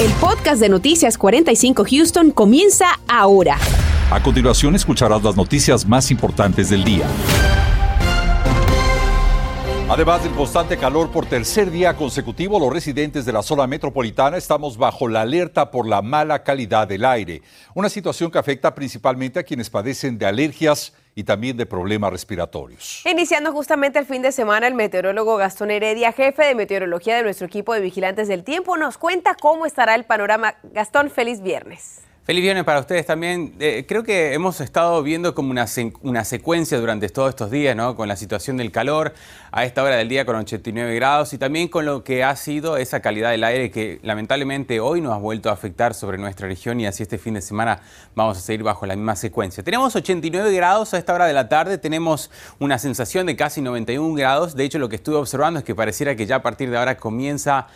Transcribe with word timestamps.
El 0.00 0.12
podcast 0.12 0.60
de 0.60 0.68
Noticias 0.68 1.18
45 1.18 1.84
Houston 1.90 2.30
comienza 2.30 3.00
ahora. 3.08 3.58
A 4.12 4.22
continuación 4.22 4.76
escucharás 4.76 5.24
las 5.24 5.36
noticias 5.36 5.84
más 5.84 6.12
importantes 6.12 6.70
del 6.70 6.84
día. 6.84 7.04
Además 9.88 10.22
del 10.22 10.32
constante 10.34 10.76
calor 10.76 11.10
por 11.10 11.26
tercer 11.26 11.72
día 11.72 11.96
consecutivo, 11.96 12.60
los 12.60 12.72
residentes 12.72 13.24
de 13.24 13.32
la 13.32 13.42
zona 13.42 13.66
metropolitana 13.66 14.36
estamos 14.36 14.76
bajo 14.76 15.08
la 15.08 15.22
alerta 15.22 15.72
por 15.72 15.88
la 15.88 16.00
mala 16.00 16.44
calidad 16.44 16.86
del 16.86 17.04
aire, 17.04 17.42
una 17.74 17.88
situación 17.88 18.30
que 18.30 18.38
afecta 18.38 18.76
principalmente 18.76 19.40
a 19.40 19.42
quienes 19.42 19.68
padecen 19.68 20.16
de 20.16 20.26
alergias 20.26 20.92
y 21.18 21.24
también 21.24 21.56
de 21.56 21.66
problemas 21.66 22.12
respiratorios. 22.12 23.02
Iniciando 23.04 23.50
justamente 23.50 23.98
el 23.98 24.06
fin 24.06 24.22
de 24.22 24.30
semana, 24.30 24.68
el 24.68 24.74
meteorólogo 24.74 25.36
Gastón 25.36 25.72
Heredia, 25.72 26.12
jefe 26.12 26.44
de 26.44 26.54
meteorología 26.54 27.16
de 27.16 27.24
nuestro 27.24 27.44
equipo 27.44 27.74
de 27.74 27.80
vigilantes 27.80 28.28
del 28.28 28.44
tiempo, 28.44 28.76
nos 28.76 28.98
cuenta 28.98 29.34
cómo 29.34 29.66
estará 29.66 29.96
el 29.96 30.04
panorama. 30.04 30.54
Gastón, 30.62 31.10
feliz 31.10 31.42
viernes. 31.42 32.07
Feliz 32.28 32.42
viernes 32.42 32.64
para 32.64 32.80
ustedes 32.80 33.06
también. 33.06 33.54
Eh, 33.58 33.86
creo 33.88 34.02
que 34.02 34.34
hemos 34.34 34.60
estado 34.60 35.02
viendo 35.02 35.34
como 35.34 35.50
una, 35.50 35.64
una, 36.02 36.26
secuencia 36.26 36.78
durante 36.78 37.08
todos 37.08 37.30
estos 37.30 37.50
días, 37.50 37.74
¿no? 37.74 37.96
Con 37.96 38.06
la 38.06 38.16
situación 38.16 38.58
del 38.58 38.70
calor 38.70 39.14
a 39.50 39.64
esta 39.64 39.82
hora 39.82 39.96
del 39.96 40.10
día 40.10 40.26
con 40.26 40.36
89 40.36 40.94
grados 40.94 41.32
y 41.32 41.38
también 41.38 41.68
con 41.68 41.86
lo 41.86 42.04
que 42.04 42.24
ha 42.24 42.36
sido 42.36 42.76
esa 42.76 43.00
calidad 43.00 43.30
del 43.30 43.44
aire 43.44 43.70
que 43.70 43.98
lamentablemente 44.02 44.78
hoy 44.78 45.00
nos 45.00 45.14
ha 45.14 45.16
vuelto 45.16 45.48
a 45.48 45.54
afectar 45.54 45.94
sobre 45.94 46.18
nuestra 46.18 46.46
región 46.46 46.78
y 46.80 46.86
así 46.86 47.02
este 47.02 47.16
fin 47.16 47.32
de 47.32 47.40
semana 47.40 47.80
vamos 48.14 48.36
a 48.36 48.42
seguir 48.42 48.62
bajo 48.62 48.84
la 48.84 48.94
misma 48.94 49.16
secuencia. 49.16 49.64
Tenemos 49.64 49.96
89 49.96 50.52
grados 50.52 50.92
a 50.92 50.98
esta 50.98 51.14
hora 51.14 51.24
de 51.24 51.32
la 51.32 51.48
tarde, 51.48 51.78
tenemos 51.78 52.30
una 52.58 52.78
sensación 52.78 53.24
de 53.24 53.36
casi 53.36 53.62
91 53.62 54.14
grados. 54.14 54.54
De 54.54 54.64
hecho, 54.64 54.78
lo 54.78 54.90
que 54.90 54.96
estuve 54.96 55.16
observando 55.16 55.60
es 55.60 55.64
que 55.64 55.74
pareciera 55.74 56.14
que 56.14 56.26
ya 56.26 56.36
a 56.36 56.42
partir 56.42 56.68
de 56.68 56.76
ahora 56.76 56.98
comienza 56.98 57.68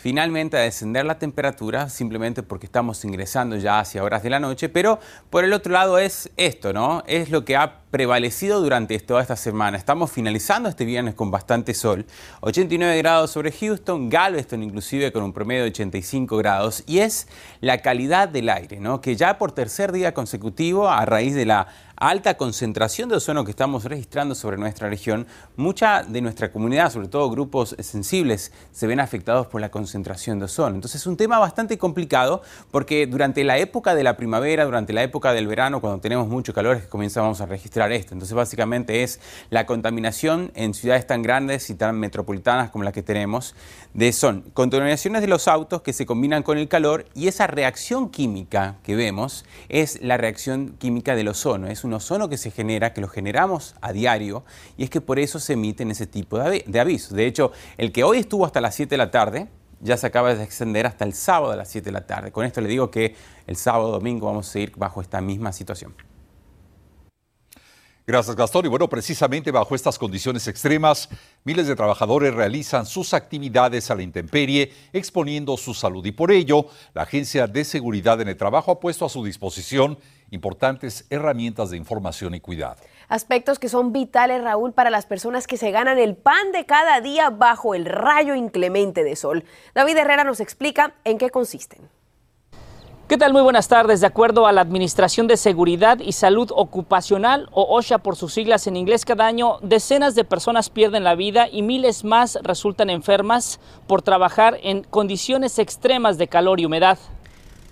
finalmente 0.00 0.56
a 0.56 0.60
descender 0.60 1.04
la 1.04 1.18
temperatura 1.18 1.90
simplemente 1.90 2.42
porque 2.42 2.64
estamos 2.64 3.04
ingresando 3.04 3.56
ya 3.56 3.80
hacia 3.80 4.02
horas 4.02 4.22
de 4.22 4.30
la 4.30 4.40
noche, 4.40 4.70
pero 4.70 4.98
por 5.28 5.44
el 5.44 5.52
otro 5.52 5.72
lado 5.72 5.98
es 5.98 6.30
esto, 6.38 6.72
¿no? 6.72 7.02
Es 7.06 7.30
lo 7.30 7.44
que 7.44 7.56
ha 7.56 7.79
prevalecido 7.90 8.60
durante 8.60 8.98
toda 9.00 9.20
esta 9.22 9.36
semana. 9.36 9.76
Estamos 9.76 10.10
finalizando 10.10 10.68
este 10.68 10.84
viernes 10.84 11.14
con 11.14 11.30
bastante 11.30 11.74
sol, 11.74 12.06
89 12.40 12.98
grados 12.98 13.30
sobre 13.30 13.52
Houston, 13.52 14.08
Galveston 14.08 14.62
inclusive 14.62 15.12
con 15.12 15.22
un 15.22 15.32
promedio 15.32 15.64
de 15.64 15.70
85 15.70 16.36
grados, 16.36 16.84
y 16.86 16.98
es 16.98 17.26
la 17.60 17.78
calidad 17.78 18.28
del 18.28 18.48
aire, 18.48 18.80
¿no? 18.80 19.00
que 19.00 19.16
ya 19.16 19.38
por 19.38 19.52
tercer 19.52 19.92
día 19.92 20.14
consecutivo, 20.14 20.88
a 20.88 21.04
raíz 21.04 21.34
de 21.34 21.46
la 21.46 21.66
alta 22.00 22.38
concentración 22.38 23.10
de 23.10 23.16
ozono 23.16 23.44
que 23.44 23.50
estamos 23.50 23.84
registrando 23.84 24.34
sobre 24.34 24.56
nuestra 24.56 24.88
región, 24.88 25.26
mucha 25.56 26.02
de 26.02 26.22
nuestra 26.22 26.50
comunidad, 26.50 26.90
sobre 26.90 27.08
todo 27.08 27.30
grupos 27.30 27.76
sensibles, 27.78 28.52
se 28.72 28.86
ven 28.86 29.00
afectados 29.00 29.46
por 29.48 29.60
la 29.60 29.70
concentración 29.70 30.38
de 30.38 30.46
ozono. 30.46 30.76
Entonces 30.76 31.02
es 31.02 31.06
un 31.06 31.18
tema 31.18 31.38
bastante 31.38 31.76
complicado 31.76 32.40
porque 32.70 33.06
durante 33.06 33.44
la 33.44 33.58
época 33.58 33.94
de 33.94 34.02
la 34.02 34.16
primavera, 34.16 34.64
durante 34.64 34.94
la 34.94 35.02
época 35.02 35.34
del 35.34 35.46
verano, 35.46 35.82
cuando 35.82 36.00
tenemos 36.00 36.26
mucho 36.26 36.54
calor, 36.54 36.78
es 36.78 36.84
que 36.84 36.88
comenzamos 36.88 37.42
a 37.42 37.46
registrar 37.46 37.79
esto. 37.88 38.14
Entonces 38.14 38.34
básicamente 38.34 39.02
es 39.02 39.20
la 39.48 39.66
contaminación 39.66 40.52
en 40.54 40.74
ciudades 40.74 41.06
tan 41.06 41.22
grandes 41.22 41.70
y 41.70 41.74
tan 41.74 41.98
metropolitanas 41.98 42.70
como 42.70 42.84
las 42.84 42.92
que 42.92 43.02
tenemos, 43.02 43.54
de 43.94 44.12
son 44.12 44.42
contaminaciones 44.52 45.22
de 45.22 45.28
los 45.28 45.48
autos 45.48 45.82
que 45.82 45.92
se 45.92 46.06
combinan 46.06 46.42
con 46.42 46.58
el 46.58 46.68
calor 46.68 47.06
y 47.14 47.28
esa 47.28 47.46
reacción 47.46 48.10
química 48.10 48.76
que 48.82 48.94
vemos 48.96 49.44
es 49.68 50.00
la 50.02 50.16
reacción 50.16 50.76
química 50.78 51.16
del 51.16 51.28
ozono. 51.28 51.68
Es 51.68 51.84
un 51.84 51.94
ozono 51.94 52.28
que 52.28 52.36
se 52.36 52.50
genera, 52.50 52.92
que 52.92 53.00
lo 53.00 53.08
generamos 53.08 53.74
a 53.80 53.92
diario 53.92 54.44
y 54.76 54.84
es 54.84 54.90
que 54.90 55.00
por 55.00 55.18
eso 55.18 55.40
se 55.40 55.54
emiten 55.54 55.90
ese 55.90 56.06
tipo 56.06 56.38
de, 56.38 56.64
de 56.66 56.80
avisos. 56.80 57.12
De 57.12 57.26
hecho, 57.26 57.52
el 57.78 57.92
que 57.92 58.04
hoy 58.04 58.18
estuvo 58.18 58.44
hasta 58.44 58.60
las 58.60 58.74
7 58.74 58.90
de 58.90 58.98
la 58.98 59.10
tarde, 59.10 59.48
ya 59.80 59.96
se 59.96 60.06
acaba 60.06 60.34
de 60.34 60.42
extender 60.44 60.86
hasta 60.86 61.04
el 61.04 61.14
sábado 61.14 61.52
a 61.52 61.56
las 61.56 61.68
7 61.68 61.86
de 61.86 61.92
la 61.92 62.06
tarde. 62.06 62.32
Con 62.32 62.44
esto 62.44 62.60
le 62.60 62.68
digo 62.68 62.90
que 62.90 63.14
el 63.46 63.56
sábado 63.56 63.90
domingo 63.90 64.26
vamos 64.26 64.48
a 64.48 64.52
seguir 64.52 64.72
bajo 64.76 65.00
esta 65.00 65.20
misma 65.20 65.52
situación. 65.52 65.94
Gracias, 68.10 68.34
Gastón. 68.34 68.66
Y 68.66 68.68
bueno, 68.68 68.88
precisamente 68.88 69.52
bajo 69.52 69.76
estas 69.76 69.96
condiciones 69.96 70.48
extremas, 70.48 71.08
miles 71.44 71.68
de 71.68 71.76
trabajadores 71.76 72.34
realizan 72.34 72.84
sus 72.84 73.14
actividades 73.14 73.88
a 73.88 73.94
la 73.94 74.02
intemperie, 74.02 74.72
exponiendo 74.92 75.56
su 75.56 75.74
salud. 75.74 76.04
Y 76.04 76.10
por 76.10 76.32
ello, 76.32 76.66
la 76.92 77.02
Agencia 77.02 77.46
de 77.46 77.64
Seguridad 77.64 78.20
en 78.20 78.26
el 78.26 78.36
Trabajo 78.36 78.72
ha 78.72 78.80
puesto 78.80 79.04
a 79.04 79.08
su 79.08 79.24
disposición 79.24 79.96
importantes 80.32 81.06
herramientas 81.08 81.70
de 81.70 81.76
información 81.76 82.34
y 82.34 82.40
cuidado. 82.40 82.80
Aspectos 83.06 83.60
que 83.60 83.68
son 83.68 83.92
vitales, 83.92 84.42
Raúl, 84.42 84.72
para 84.72 84.90
las 84.90 85.06
personas 85.06 85.46
que 85.46 85.56
se 85.56 85.70
ganan 85.70 85.96
el 85.96 86.16
pan 86.16 86.50
de 86.50 86.66
cada 86.66 87.00
día 87.00 87.30
bajo 87.30 87.76
el 87.76 87.84
rayo 87.84 88.34
inclemente 88.34 89.04
de 89.04 89.14
sol. 89.14 89.44
David 89.72 89.98
Herrera 89.98 90.24
nos 90.24 90.40
explica 90.40 90.94
en 91.04 91.16
qué 91.16 91.30
consisten. 91.30 91.88
¿Qué 93.10 93.18
tal? 93.18 93.32
Muy 93.32 93.42
buenas 93.42 93.66
tardes. 93.66 94.00
De 94.00 94.06
acuerdo 94.06 94.46
a 94.46 94.52
la 94.52 94.60
Administración 94.60 95.26
de 95.26 95.36
Seguridad 95.36 95.98
y 95.98 96.12
Salud 96.12 96.52
Ocupacional, 96.54 97.48
o 97.50 97.76
OSHA 97.76 97.98
por 97.98 98.14
sus 98.14 98.32
siglas 98.32 98.68
en 98.68 98.76
inglés, 98.76 99.04
cada 99.04 99.26
año 99.26 99.58
decenas 99.62 100.14
de 100.14 100.22
personas 100.22 100.70
pierden 100.70 101.02
la 101.02 101.16
vida 101.16 101.48
y 101.50 101.62
miles 101.62 102.04
más 102.04 102.38
resultan 102.44 102.88
enfermas 102.88 103.58
por 103.88 104.00
trabajar 104.00 104.58
en 104.62 104.84
condiciones 104.84 105.58
extremas 105.58 106.18
de 106.18 106.28
calor 106.28 106.60
y 106.60 106.66
humedad. 106.66 107.00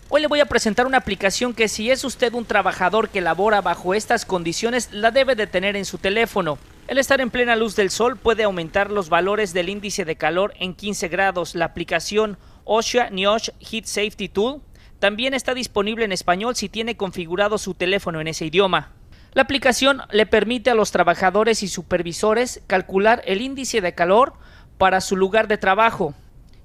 Hoy 0.09 0.23
le 0.23 0.27
voy 0.27 0.41
a 0.41 0.47
presentar 0.47 0.89
una 0.89 0.99
aplicación 0.99 1.55
que 1.55 1.69
si 1.69 1.89
es 1.89 2.03
usted 2.03 2.35
un 2.35 2.45
trabajador 2.45 3.09
que 3.09 3.21
labora 3.21 3.61
bajo 3.61 3.95
estas 3.95 4.25
condiciones, 4.25 4.89
la 4.91 5.13
debe 5.13 5.37
de 5.37 5.47
tener 5.47 5.77
en 5.77 5.85
su 5.85 5.99
teléfono. 5.99 6.59
El 6.89 6.99
estar 6.99 7.21
en 7.21 7.31
plena 7.31 7.55
luz 7.55 7.77
del 7.77 7.91
sol 7.91 8.17
puede 8.17 8.43
aumentar 8.43 8.91
los 8.91 9.09
valores 9.09 9.53
del 9.53 9.69
índice 9.69 10.05
de 10.05 10.17
calor 10.17 10.53
en 10.59 10.75
15 10.75 11.07
grados. 11.07 11.55
La 11.55 11.67
aplicación 11.67 12.39
OSHA 12.65 13.11
NIOSH 13.11 13.51
Heat 13.61 13.85
Safety 13.85 14.29
Tool 14.29 14.63
también 14.99 15.35
está 15.35 15.55
disponible 15.55 16.05
en 16.05 16.13
español 16.13 16.57
si 16.57 16.69
tiene 16.69 16.97
configurado 16.97 17.59
su 17.59 17.75
teléfono 17.75 18.21
en 18.21 18.29
ese 18.29 18.47
idioma. 18.47 18.93
La 19.35 19.43
aplicación 19.43 20.03
le 20.11 20.27
permite 20.27 20.71
a 20.71 20.75
los 20.75 20.91
trabajadores 20.91 21.63
y 21.63 21.69
supervisores 21.69 22.63
calcular 22.67 23.23
el 23.27 23.41
índice 23.41 23.81
de 23.81 23.95
calor 23.95 24.33
para 24.79 25.01
su 25.01 25.17
lugar 25.17 25.49
de 25.49 25.59
trabajo 25.59 26.15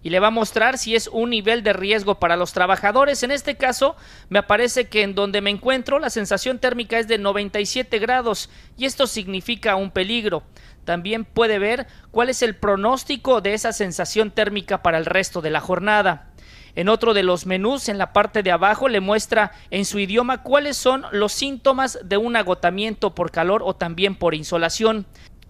y 0.04 0.10
le 0.10 0.20
va 0.20 0.28
a 0.28 0.32
mostrar 0.32 0.78
si 0.78 0.96
es 0.96 1.08
un 1.08 1.30
nivel 1.30 1.64
de 1.64 1.72
riesgo 1.72 2.20
para 2.20 2.36
los 2.36 2.52
trabajadores. 2.52 3.24
En 3.24 3.32
este 3.32 3.56
caso, 3.56 3.96
me 4.30 4.40
aparece 4.40 4.90
que 4.90 5.02
en 5.02 5.16
donde 5.16 5.40
me 5.40 5.50
encuentro 5.50 5.98
la 5.98 6.10
sensación 6.10 6.60
térmica 6.60 7.00
es 7.00 7.08
de 7.08 7.18
97 7.18 8.00
grados 8.00 8.50
y 8.78 8.86
esto 8.86 9.08
significa 9.08 9.78
un 9.78 9.92
peligro. 9.92 10.44
También 10.84 11.24
puede 11.24 11.58
ver 11.58 11.88
cuál 12.12 12.30
es 12.30 12.42
el 12.42 12.56
pronóstico 12.56 13.40
de 13.40 13.54
esa 13.54 13.72
sensación 13.72 14.32
térmica 14.32 14.84
para 14.84 14.98
el 14.98 15.06
resto 15.06 15.42
de 15.42 15.52
la 15.52 15.62
jornada. 15.62 16.33
En 16.76 16.90
otro 16.90 17.14
de 17.14 17.22
los 17.22 17.46
menús, 17.46 17.88
en 17.88 18.00
la 18.00 18.14
parte 18.14 18.42
de 18.42 18.52
abajo, 18.52 18.88
le 18.90 19.00
muestra 19.00 19.52
en 19.70 19.86
su 19.86 20.00
idioma 20.00 20.42
cuáles 20.42 20.76
son 20.76 21.06
los 21.12 21.32
síntomas 21.32 22.00
de 22.04 22.18
un 22.18 22.36
agotamiento 22.36 23.14
por 23.14 23.30
calor 23.30 23.62
o 23.64 23.76
también 23.76 24.16
por 24.16 24.34
insolación. 24.34 25.06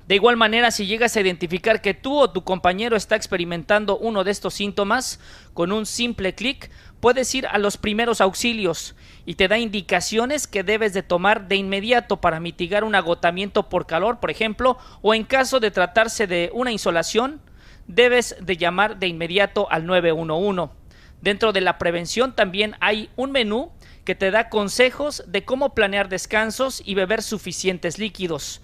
De 0.07 0.16
igual 0.16 0.35
manera, 0.35 0.69
si 0.72 0.85
llegas 0.85 1.16
a 1.16 1.22
identificar 1.22 1.81
que 1.81 1.94
tú 1.94 2.19
o 2.19 2.29
tu 2.29 2.44
compañero 2.44 2.97
está 2.97 3.16
experimentando 3.16 3.97
uno 3.97 4.25
de 4.25 4.31
estos 4.31 4.53
síntomas, 4.53 5.22
con 5.53 5.72
un 5.72 5.85
simple 5.85 6.35
clic 6.35 6.69
puedes 7.00 7.34
ir 7.35 7.47
a 7.47 7.57
los 7.57 7.78
primeros 7.78 8.19
auxilios 8.19 8.95
y 9.25 9.35
te 9.35 9.47
da 9.47 9.57
indicaciones 9.57 10.45
que 10.45 10.63
debes 10.63 10.94
de 10.94 11.03
tomar 11.03 11.47
de 11.47 11.55
inmediato 11.55 12.19
para 12.19 12.41
mitigar 12.41 12.84
un 12.84 12.95
agotamiento 12.95 13.69
por 13.69 13.85
calor, 13.85 14.19
por 14.19 14.29
ejemplo, 14.29 14.78
o 15.01 15.13
en 15.13 15.23
caso 15.23 15.61
de 15.61 15.72
tratarse 15.72 16.28
de 16.28 16.51
una 16.53 16.73
insolación, 16.73 17.40
debes 17.88 18.35
de 18.41 18.57
llamar 18.57 19.00
de 19.00 19.07
inmediato 19.07 19.72
al 19.72 19.85
911. 19.85 20.82
Dentro 21.23 21.53
de 21.53 21.61
la 21.61 21.78
prevención 21.78 22.35
también 22.35 22.73
hay 22.81 23.09
un 23.16 23.31
menú 23.31 23.69
que 24.03 24.13
te 24.13 24.29
da 24.29 24.50
consejos 24.50 25.23
de 25.25 25.45
cómo 25.45 25.73
planear 25.73 26.09
descansos 26.09 26.84
y 26.85 26.95
beber 26.95 27.22
suficientes 27.22 27.97
líquidos. 27.97 28.61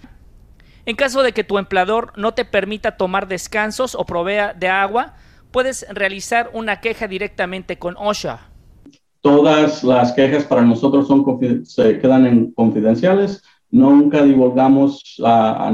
En 0.84 0.94
caso 0.94 1.22
de 1.22 1.32
que 1.32 1.42
tu 1.42 1.56
empleador 1.56 2.12
no 2.18 2.34
te 2.34 2.44
permita 2.44 2.98
tomar 2.98 3.28
descansos 3.28 3.94
o 3.94 4.04
provea 4.04 4.52
de 4.52 4.68
agua, 4.68 5.14
puedes 5.50 5.86
realizar 5.88 6.50
una 6.52 6.82
queja 6.82 7.08
directamente 7.08 7.78
con 7.78 7.96
OSHA. 7.96 8.40
Todas 9.22 9.82
las 9.82 10.12
quejas 10.12 10.44
para 10.44 10.60
nosotros 10.60 11.08
son, 11.08 11.24
se 11.64 11.98
quedan 11.98 12.26
en 12.26 12.52
confidenciales. 12.52 13.42
Nunca 13.70 14.22
divulgamos 14.22 15.18
a, 15.24 15.72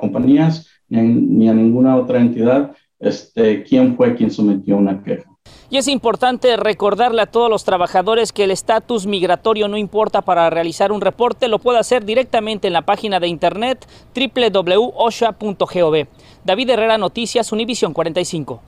compañías 0.00 0.66
ni, 0.88 1.48
a 1.48 1.54
ninguna 1.54 1.94
otra 1.94 2.18
entidad 2.18 2.72
este, 2.98 3.62
quién 3.62 3.96
fue 3.96 4.16
quien 4.16 4.32
sometió 4.32 4.76
una 4.76 5.00
queja. 5.04 5.37
Y 5.70 5.76
es 5.76 5.86
importante 5.86 6.56
recordarle 6.56 7.20
a 7.20 7.26
todos 7.26 7.50
los 7.50 7.64
trabajadores 7.64 8.32
que 8.32 8.44
el 8.44 8.50
estatus 8.50 9.06
migratorio 9.06 9.68
no 9.68 9.76
importa 9.76 10.22
para 10.22 10.48
realizar 10.48 10.92
un 10.92 11.02
reporte, 11.02 11.46
lo 11.46 11.58
puede 11.58 11.78
hacer 11.78 12.06
directamente 12.06 12.68
en 12.68 12.72
la 12.72 12.82
página 12.82 13.20
de 13.20 13.28
internet 13.28 13.86
www.osha.gov. 14.14 16.06
David 16.44 16.70
Herrera 16.70 16.96
Noticias, 16.96 17.52
Univisión 17.52 17.92
45. 17.92 18.62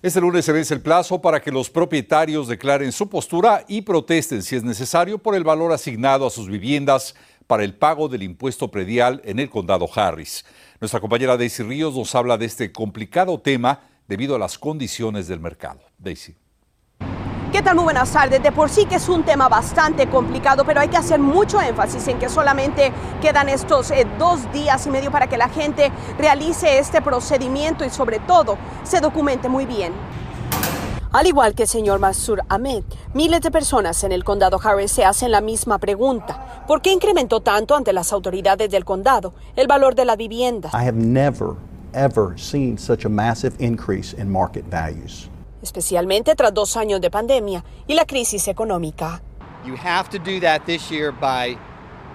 Este 0.02 0.18
lunes 0.18 0.46
se 0.46 0.52
vence 0.52 0.72
el 0.72 0.80
plazo 0.80 1.20
para 1.20 1.42
que 1.42 1.52
los 1.52 1.68
propietarios 1.68 2.48
declaren 2.48 2.90
su 2.90 3.10
postura 3.10 3.66
y 3.68 3.82
protesten 3.82 4.42
si 4.42 4.56
es 4.56 4.64
necesario 4.64 5.18
por 5.18 5.34
el 5.34 5.44
valor 5.44 5.72
asignado 5.72 6.26
a 6.26 6.30
sus 6.30 6.48
viviendas 6.48 7.14
para 7.46 7.64
el 7.64 7.74
pago 7.74 8.08
del 8.08 8.22
impuesto 8.22 8.70
predial 8.70 9.20
en 9.26 9.38
el 9.38 9.50
condado 9.50 9.86
Harris. 9.94 10.46
Nuestra 10.80 11.00
compañera 11.00 11.36
Daisy 11.36 11.64
Ríos 11.64 11.94
nos 11.94 12.14
habla 12.14 12.38
de 12.38 12.46
este 12.46 12.72
complicado 12.72 13.38
tema 13.40 13.82
debido 14.08 14.34
a 14.34 14.38
las 14.38 14.56
condiciones 14.56 15.28
del 15.28 15.40
mercado. 15.40 15.80
Daisy. 15.98 16.39
¿Qué 17.52 17.62
tal? 17.62 17.74
Muy 17.74 17.82
buenas 17.82 18.12
tardes. 18.12 18.40
De 18.40 18.52
por 18.52 18.70
sí 18.70 18.86
que 18.86 18.94
es 18.94 19.08
un 19.08 19.24
tema 19.24 19.48
bastante 19.48 20.08
complicado, 20.08 20.64
pero 20.64 20.80
hay 20.80 20.88
que 20.88 20.96
hacer 20.96 21.18
mucho 21.18 21.60
énfasis 21.60 22.06
en 22.06 22.20
que 22.20 22.28
solamente 22.28 22.92
quedan 23.20 23.48
estos 23.48 23.90
eh, 23.90 24.06
dos 24.20 24.52
días 24.52 24.86
y 24.86 24.90
medio 24.90 25.10
para 25.10 25.26
que 25.26 25.36
la 25.36 25.48
gente 25.48 25.90
realice 26.16 26.78
este 26.78 27.02
procedimiento 27.02 27.84
y 27.84 27.90
sobre 27.90 28.20
todo 28.20 28.56
se 28.84 29.00
documente 29.00 29.48
muy 29.48 29.66
bien. 29.66 29.92
Al 31.10 31.26
igual 31.26 31.56
que 31.56 31.64
el 31.64 31.68
señor 31.68 31.98
Masur 31.98 32.40
Ahmed, 32.48 32.84
miles 33.14 33.40
de 33.40 33.50
personas 33.50 34.04
en 34.04 34.12
el 34.12 34.22
condado 34.22 34.60
Harris 34.62 34.92
se 34.92 35.04
hacen 35.04 35.32
la 35.32 35.40
misma 35.40 35.78
pregunta. 35.78 36.64
¿Por 36.68 36.80
qué 36.82 36.92
incrementó 36.92 37.40
tanto 37.40 37.74
ante 37.74 37.92
las 37.92 38.12
autoridades 38.12 38.70
del 38.70 38.84
condado 38.84 39.34
el 39.56 39.66
valor 39.66 39.96
de 39.96 40.04
la 40.04 40.14
vivienda? 40.14 40.70
I 40.72 40.86
have 40.86 40.94
never, 40.94 41.56
ever 41.94 42.38
seen 42.38 42.78
such 42.78 43.04
a 43.04 43.08
massive 43.08 43.56
increase 43.58 44.14
in 44.16 44.30
market 44.30 44.64
values. 44.70 45.29
Especialmente 45.62 46.34
tras 46.34 46.54
dos 46.54 46.76
años 46.76 47.00
de 47.00 47.10
pandemia 47.10 47.64
y 47.86 47.94
la 47.94 48.04
crisis 48.04 48.48
económica. 48.48 49.22
You 49.66 49.76
have 49.76 50.08
to 50.10 50.18
do 50.18 50.40
that 50.40 50.62
this 50.64 50.90
year 50.90 51.12
by 51.12 51.56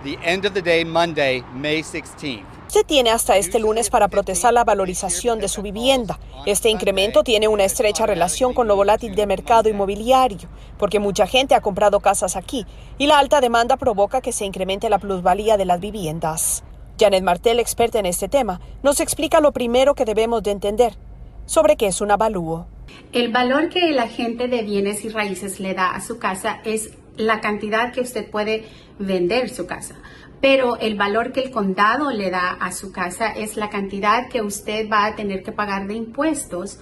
the 0.04 0.18
end 0.24 0.46
of 0.46 0.54
the 0.54 0.62
day, 0.62 0.84
Monday, 0.84 1.44
May 1.54 1.82
16th. 1.82 2.56
Se 2.68 2.84
tiene 2.84 3.12
hasta 3.12 3.38
este 3.38 3.60
lunes 3.60 3.90
para 3.90 4.08
protestar 4.08 4.54
la 4.54 4.64
valorización 4.64 5.40
de 5.40 5.48
su 5.48 5.62
vivienda. 5.62 6.20
Este 6.46 6.70
incremento 6.70 7.24
tiene 7.24 7.48
una 7.48 7.64
estrecha 7.64 8.06
relación 8.06 8.54
con 8.54 8.68
lo 8.68 8.76
volátil 8.76 9.16
de 9.16 9.28
mercado 9.28 9.70
inmobiliario, 9.70 10.50
porque 10.78 11.00
mucha 11.00 11.28
gente 11.28 11.56
ha 11.56 11.62
comprado 11.62 12.00
casas 12.00 12.36
aquí 12.36 12.66
y 12.98 13.08
la 13.08 13.20
alta 13.20 13.40
demanda 13.40 13.78
provoca 13.78 14.22
que 14.22 14.32
se 14.32 14.46
incremente 14.46 14.90
la 14.90 15.00
plusvalía 15.00 15.58
de 15.58 15.66
las 15.66 15.80
viviendas. 15.80 16.64
Janet 17.00 17.24
Martel, 17.24 17.60
experta 17.60 18.00
en 18.00 18.08
este 18.08 18.28
tema, 18.28 18.60
nos 18.82 19.00
explica 19.00 19.40
lo 19.40 19.52
primero 19.52 19.96
que 19.96 20.06
debemos 20.06 20.42
de 20.44 20.52
entender 20.52 20.98
sobre 21.46 21.78
qué 21.78 21.88
es 21.88 22.02
un 22.02 22.12
avalúo. 22.12 22.68
El 23.12 23.32
valor 23.32 23.70
que 23.70 23.90
el 23.90 24.00
agente 24.00 24.48
de 24.48 24.62
bienes 24.64 25.06
y 25.06 25.10
raíces 25.10 25.60
le 25.60 25.74
da 25.74 25.92
a 25.92 26.02
su 26.02 26.20
casa 26.20 26.62
es 26.66 26.92
la 27.18 27.40
cantidad 27.42 27.94
que 27.94 28.02
usted 28.02 28.30
puede 28.30 28.66
vender 29.00 29.50
su 29.50 29.66
casa 29.66 29.96
pero 30.42 30.78
el 30.78 30.96
valor 30.96 31.32
que 31.32 31.42
el 31.42 31.50
condado 31.50 32.12
le 32.12 32.30
da 32.30 32.52
a 32.52 32.72
su 32.72 32.92
casa 32.92 33.30
es 33.30 33.58
la 33.58 33.72
cantidad 33.72 34.28
que 34.30 34.44
usted 34.44 34.88
va 34.88 35.06
a 35.06 35.16
tener 35.16 35.42
que 35.42 35.52
pagar 35.52 35.88
de 35.88 35.96
impuestos 35.96 36.78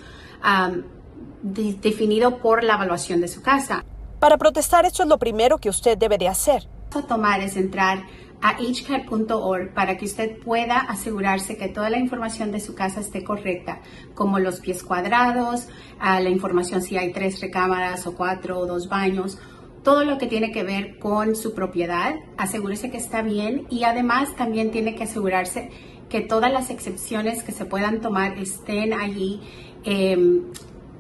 definido 1.42 2.40
por 2.40 2.64
la 2.64 2.76
evaluación 2.76 3.22
de 3.22 3.30
su 3.30 3.42
casa. 3.42 3.86
Para 4.20 4.38
protestar, 4.38 4.86
esto 4.86 5.04
es 5.04 5.10
lo 5.10 5.18
primero 5.18 5.60
que 5.60 5.70
usted 5.70 5.98
debe 5.98 6.18
de 6.18 6.28
hacer. 6.28 6.68
Tomar 7.08 7.40
es 7.40 7.56
entrar 7.56 8.04
a 8.44 8.58
hcat.org 8.58 9.74
para 9.74 9.98
que 9.98 10.06
usted 10.06 10.38
pueda 10.38 10.78
asegurarse 10.78 11.56
que 11.56 11.70
toda 11.70 11.90
la 11.90 11.98
información 11.98 12.52
de 12.52 12.60
su 12.60 12.76
casa 12.76 13.00
esté 13.00 13.24
correcta, 13.24 13.80
como 14.14 14.38
los 14.38 14.60
pies 14.60 14.84
cuadrados, 14.84 15.68
la 16.00 16.30
información 16.30 16.82
si 16.82 16.98
hay 16.98 17.14
tres 17.14 17.40
recámaras 17.40 18.06
o 18.06 18.16
cuatro 18.16 18.60
o 18.60 18.66
dos 18.66 18.90
baños, 18.90 19.40
todo 19.82 20.04
lo 20.04 20.18
que 20.18 20.28
tiene 20.28 20.52
que 20.52 20.64
ver 20.64 21.00
con 21.00 21.38
su 21.38 21.54
propiedad, 21.54 22.16
asegúrese 22.38 22.92
que 22.92 22.98
está 22.98 23.22
bien 23.22 23.66
y 23.70 23.86
además 23.86 24.36
también 24.36 24.72
tiene 24.72 24.96
que 24.96 25.04
asegurarse 25.04 25.70
que 26.10 26.20
todas 26.20 26.52
las 26.52 26.70
excepciones 26.70 27.44
que 27.44 27.54
se 27.54 27.64
puedan 27.64 28.02
tomar 28.02 28.38
estén 28.38 28.94
allí 28.94 29.42
em, 29.86 30.44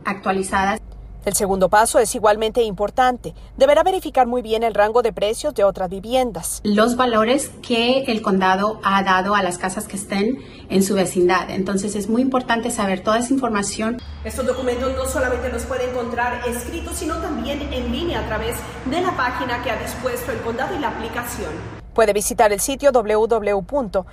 actualizadas. 0.05 0.79
El 1.25 1.35
segundo 1.35 1.69
paso 1.69 1.99
es 1.99 2.13
igualmente 2.15 2.63
importante. 2.63 3.33
Deberá 3.55 3.81
verificar 3.83 4.27
muy 4.27 4.41
bien 4.41 4.61
el 4.61 4.73
rango 4.73 5.01
de 5.01 5.13
precios 5.13 5.53
de 5.53 5.63
otras 5.63 5.89
viviendas. 5.89 6.59
Los 6.65 6.97
valores 6.97 7.49
que 7.65 8.03
el 8.07 8.21
condado 8.21 8.81
ha 8.83 9.01
dado 9.03 9.33
a 9.33 9.41
las 9.41 9.57
casas 9.57 9.87
que 9.87 9.95
estén 9.95 10.39
en 10.69 10.83
su 10.83 10.95
vecindad. 10.95 11.49
Entonces 11.49 11.95
es 11.95 12.09
muy 12.09 12.21
importante 12.21 12.71
saber 12.71 13.03
toda 13.03 13.19
esa 13.19 13.33
información. 13.33 14.01
Estos 14.25 14.45
documentos 14.45 14.93
no 14.97 15.05
solamente 15.05 15.47
los 15.47 15.63
puede 15.63 15.89
encontrar 15.89 16.41
escritos, 16.45 16.97
sino 16.97 17.15
también 17.15 17.61
en 17.71 17.89
línea 17.89 18.19
a 18.19 18.27
través 18.27 18.57
de 18.85 18.99
la 18.99 19.15
página 19.15 19.63
que 19.63 19.71
ha 19.71 19.81
dispuesto 19.81 20.33
el 20.33 20.39
condado 20.41 20.75
y 20.75 20.79
la 20.79 20.89
aplicación. 20.89 21.51
Puede 21.93 22.11
visitar 22.11 22.51
el 22.51 22.59
sitio 22.59 22.91
www.hcad.org 22.91 24.03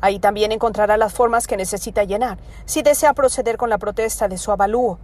Ahí 0.00 0.18
también 0.18 0.52
encontrará 0.52 0.96
las 0.96 1.12
formas 1.12 1.46
que 1.46 1.56
necesita 1.56 2.04
llenar 2.04 2.38
si 2.64 2.82
desea 2.82 3.14
proceder 3.14 3.56
con 3.56 3.70
la 3.70 3.78
protesta 3.78 4.28
de 4.28 4.38
su 4.38 4.52
avalúo. 4.52 4.98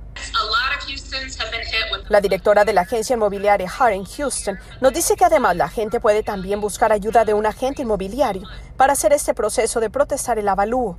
La 2.08 2.20
directora 2.20 2.64
de 2.64 2.72
la 2.72 2.82
agencia 2.82 3.14
inmobiliaria 3.14 3.70
Hart 3.78 4.06
Houston 4.16 4.58
nos 4.80 4.92
dice 4.92 5.16
que 5.16 5.24
además 5.24 5.56
la 5.56 5.68
gente 5.68 6.00
puede 6.00 6.22
también 6.22 6.60
buscar 6.60 6.92
ayuda 6.92 7.24
de 7.24 7.34
un 7.34 7.46
agente 7.46 7.82
inmobiliario 7.82 8.46
para 8.76 8.92
hacer 8.92 9.12
este 9.12 9.34
proceso 9.34 9.80
de 9.80 9.90
protestar 9.90 10.38
el 10.38 10.48
avalúo. 10.48 10.98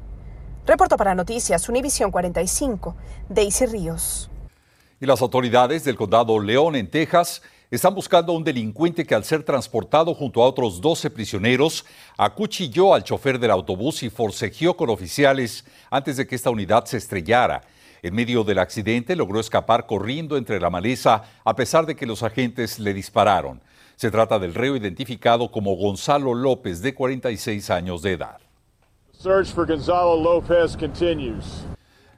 Reporto 0.66 0.96
para 0.96 1.14
Noticias 1.14 1.68
Univisión 1.68 2.10
45, 2.10 2.96
Daisy 3.28 3.66
Ríos. 3.66 4.30
Y 5.00 5.06
las 5.06 5.22
autoridades 5.22 5.84
del 5.84 5.98
condado 5.98 6.40
León, 6.40 6.78
en 6.78 6.90
Texas, 6.90 7.42
están 7.76 7.96
buscando 7.96 8.32
a 8.32 8.36
un 8.36 8.44
delincuente 8.44 9.04
que 9.04 9.16
al 9.16 9.24
ser 9.24 9.42
transportado 9.42 10.14
junto 10.14 10.44
a 10.44 10.46
otros 10.46 10.80
12 10.80 11.10
prisioneros, 11.10 11.84
acuchilló 12.16 12.94
al 12.94 13.04
chofer 13.04 13.40
del 13.40 13.50
autobús 13.50 14.04
y 14.04 14.12
forcejeó 14.12 14.78
con 14.78 14.92
oficiales 14.92 15.66
antes 15.90 16.18
de 16.18 16.28
que 16.28 16.36
esta 16.36 16.52
unidad 16.52 16.86
se 16.86 16.98
estrellara. 16.98 17.64
En 18.04 18.14
medio 18.14 18.44
del 18.44 18.60
accidente 18.60 19.16
logró 19.16 19.40
escapar 19.40 19.88
corriendo 19.88 20.38
entre 20.38 20.60
la 20.60 20.70
maleza 20.70 21.24
a 21.44 21.56
pesar 21.56 21.88
de 21.88 21.96
que 21.96 22.06
los 22.06 22.22
agentes 22.22 22.78
le 22.78 22.94
dispararon. 22.94 23.60
Se 23.96 24.12
trata 24.12 24.38
del 24.38 24.54
reo 24.54 24.76
identificado 24.76 25.50
como 25.50 25.76
Gonzalo 25.76 26.36
López, 26.36 26.80
de 26.84 26.94
46 26.94 27.72
años 27.72 28.04
de 28.04 28.12
edad. 28.12 28.38
Search 29.14 29.48
for 29.48 29.66
Gonzalo 29.66 30.22
López 30.22 30.78
continues. 30.78 31.66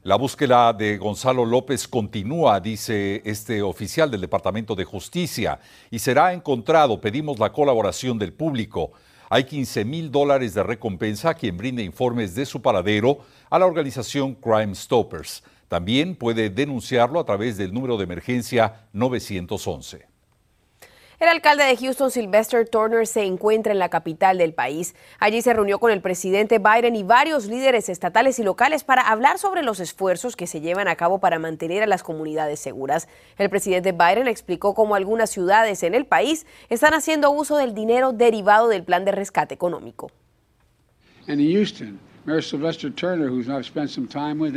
La 0.05 0.17
búsqueda 0.17 0.71
de 0.71 0.99
Gonzalo 0.99 1.43
López 1.45 1.87
continúa, 1.87 2.59
dice 2.59 3.23
este 3.25 3.63
oficial 3.63 4.11
del 4.11 4.21
Departamento 4.21 4.75
de 4.75 4.85
Justicia, 4.85 5.59
y 5.89 5.97
será 5.97 6.31
encontrado. 6.31 7.01
Pedimos 7.01 7.39
la 7.39 7.51
colaboración 7.51 8.19
del 8.19 8.31
público. 8.31 8.91
Hay 9.31 9.45
15 9.45 9.83
mil 9.83 10.11
dólares 10.11 10.53
de 10.53 10.61
recompensa 10.61 11.31
a 11.31 11.33
quien 11.33 11.57
brinde 11.57 11.81
informes 11.81 12.35
de 12.35 12.45
su 12.45 12.61
paradero 12.61 13.21
a 13.49 13.57
la 13.57 13.65
organización 13.65 14.35
Crime 14.35 14.75
Stoppers. 14.75 15.43
También 15.67 16.15
puede 16.15 16.51
denunciarlo 16.51 17.19
a 17.19 17.25
través 17.25 17.57
del 17.57 17.73
número 17.73 17.97
de 17.97 18.03
emergencia 18.03 18.85
911. 18.93 20.14
El 21.17 21.29
alcalde 21.29 21.63
de 21.63 21.77
Houston, 21.77 22.11
Sylvester 22.11 22.67
Turner, 22.67 23.07
se 23.07 23.23
encuentra 23.23 23.71
en 23.71 23.79
la 23.79 23.87
capital 23.87 24.37
del 24.37 24.53
país. 24.53 24.95
Allí 25.17 25.41
se 25.41 25.53
reunió 25.53 25.79
con 25.79 25.91
el 25.91 26.01
presidente 26.01 26.59
Biden 26.59 26.97
y 26.97 27.03
varios 27.03 27.45
líderes 27.45 27.87
estatales 27.87 28.37
y 28.39 28.43
locales 28.43 28.83
para 28.83 29.01
hablar 29.03 29.39
sobre 29.39 29.63
los 29.63 29.79
esfuerzos 29.79 30.35
que 30.35 30.45
se 30.45 30.59
llevan 30.59 30.89
a 30.89 30.97
cabo 30.97 31.19
para 31.19 31.39
mantener 31.39 31.83
a 31.83 31.87
las 31.87 32.03
comunidades 32.03 32.59
seguras. 32.59 33.07
El 33.37 33.49
presidente 33.49 33.93
Biden 33.93 34.27
explicó 34.27 34.73
cómo 34.75 34.95
algunas 34.95 35.29
ciudades 35.29 35.83
en 35.83 35.95
el 35.95 36.05
país 36.05 36.45
están 36.69 36.93
haciendo 36.93 37.31
uso 37.31 37.55
del 37.55 37.73
dinero 37.73 38.11
derivado 38.11 38.67
del 38.67 38.83
plan 38.83 39.05
de 39.05 39.13
rescate 39.13 39.53
económico. 39.53 40.11
En 41.27 41.39
Houston, 41.39 41.97
Mayor 42.25 42.43
Sylvester 42.43 42.91
Turner, 42.91 43.29
who's 43.29 43.47
spent 43.65 43.89
some 43.89 44.07
time 44.07 44.39
with, 44.41 44.55